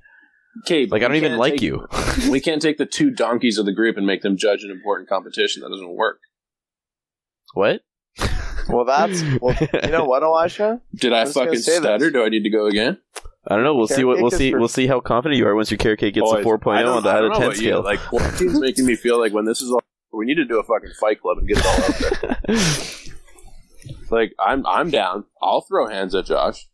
[0.63, 1.87] Okay, Like I don't even like you.
[2.29, 5.09] we can't take the two donkeys of the group and make them judge an important
[5.09, 5.61] competition.
[5.63, 6.19] That doesn't work.
[7.53, 7.81] what?
[8.69, 9.55] Well, that's well.
[9.83, 10.81] You know what, Elisha?
[10.95, 12.05] Did I, I fucking say stutter?
[12.05, 12.13] this.
[12.13, 12.97] Do I need to go again?
[13.47, 13.75] I don't know.
[13.75, 14.51] We'll see what we'll see.
[14.51, 16.81] for- We'll see how confident you are once your carrot cake gets a 4.0 I
[16.81, 17.61] don't- on the out of 10 about you.
[17.61, 17.83] scale.
[17.83, 19.81] Like quarantine's making me feel like when this is all,
[20.13, 22.65] we need to do a fucking fight club and get it all out there.
[24.09, 25.25] Like I'm I'm down.
[25.41, 26.67] I'll throw hands at Josh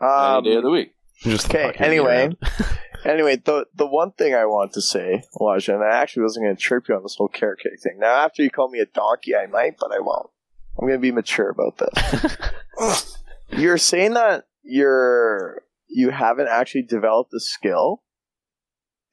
[0.00, 0.94] Um, any day of the week.
[1.20, 2.30] Just Okay, anyway.
[3.04, 6.56] Anyway, the the one thing I want to say, Elijah, and I actually wasn't going
[6.56, 7.98] to trip you on this whole carrot cake thing.
[7.98, 10.30] Now, after you call me a donkey, I might, but I won't.
[10.78, 13.16] I'm going to be mature about this.
[13.50, 18.02] you're saying that you're you haven't actually developed the skill,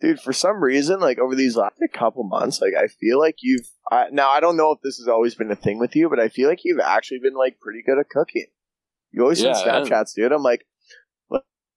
[0.02, 0.20] dude.
[0.20, 3.68] For some reason, like over these last couple months, like I feel like you've.
[3.92, 6.20] I, now I don't know if this has always been a thing with you, but
[6.20, 8.48] I feel like you've actually been like pretty good at cooking.
[9.12, 9.86] You always send Yeah, am.
[9.86, 10.32] Snapchats, dude.
[10.32, 10.66] I'm like,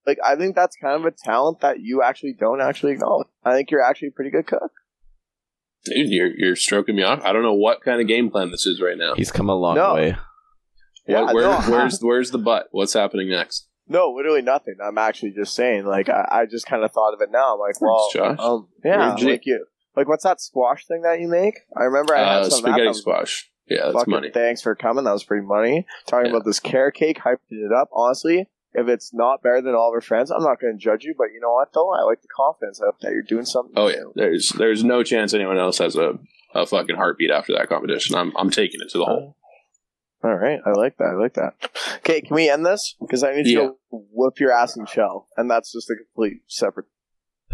[0.08, 3.28] like I think that's kind of a talent that you actually don't actually acknowledge.
[3.44, 4.72] I think you're actually a pretty good cook.
[5.84, 7.22] Dude, you're you're stroking me off.
[7.24, 9.14] I don't know what kind of game plan this is right now.
[9.14, 9.94] He's come a long No.
[9.94, 10.16] way.
[11.06, 12.66] Yeah, What- where, no, where's where's the butt?
[12.72, 13.66] What's happening next?
[13.86, 14.74] No, literally nothing.
[14.84, 15.86] I'm actually just saying.
[15.86, 17.54] Like I, I just kind of thought of it now.
[17.54, 18.36] I'm like, well, Josh.
[18.40, 19.66] um, yeah, Where'd you- like you.
[19.96, 21.54] Like what's that squash thing that you make?
[21.76, 23.50] I remember I had Uh, some spaghetti That squash.
[23.66, 24.30] Yeah, that's fucking money.
[24.32, 25.04] Thanks for coming.
[25.04, 25.86] That was pretty money.
[26.06, 26.36] Talking Yeah.
[26.36, 27.88] about this carrot cake, hyping it up.
[27.92, 31.04] Honestly, if it's not better than all of our friends, I'm not going to judge
[31.04, 31.14] you.
[31.16, 33.72] But you know what, though, I like the confidence of that you're doing something.
[33.76, 36.18] Oh yeah, there's there's no chance anyone else has a,
[36.54, 38.14] a fucking heartbeat after that competition.
[38.14, 39.36] I'm I'm taking it to the hole.
[40.24, 41.14] All right, I like that.
[41.16, 41.54] I like that.
[41.98, 42.96] Okay, can we end this?
[43.00, 43.58] Because I need to Yeah.
[43.68, 46.86] go whoop your ass and shell, and that's just a complete separate.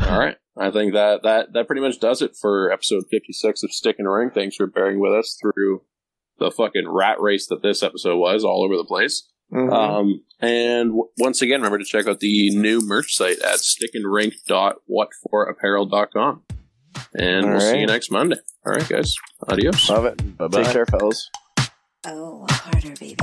[0.00, 3.70] All right, I think that that that pretty much does it for episode 56 of
[3.70, 4.32] Stick and Rink.
[4.34, 5.82] Thanks for bearing with us through
[6.38, 9.28] the fucking rat race that this episode was all over the place.
[9.54, 9.72] Mhm.
[9.72, 16.42] Um, and w- once again, remember to check out the new merch site at stickandrink.whatforapparel.com.
[17.14, 18.36] And All we'll see you next Monday.
[18.66, 19.14] All right, guys.
[19.48, 19.88] Adios.
[19.88, 20.36] Love it.
[20.38, 20.62] Bye-bye.
[20.64, 21.30] Take care, fellas.
[22.06, 23.16] Oh, harder, baby.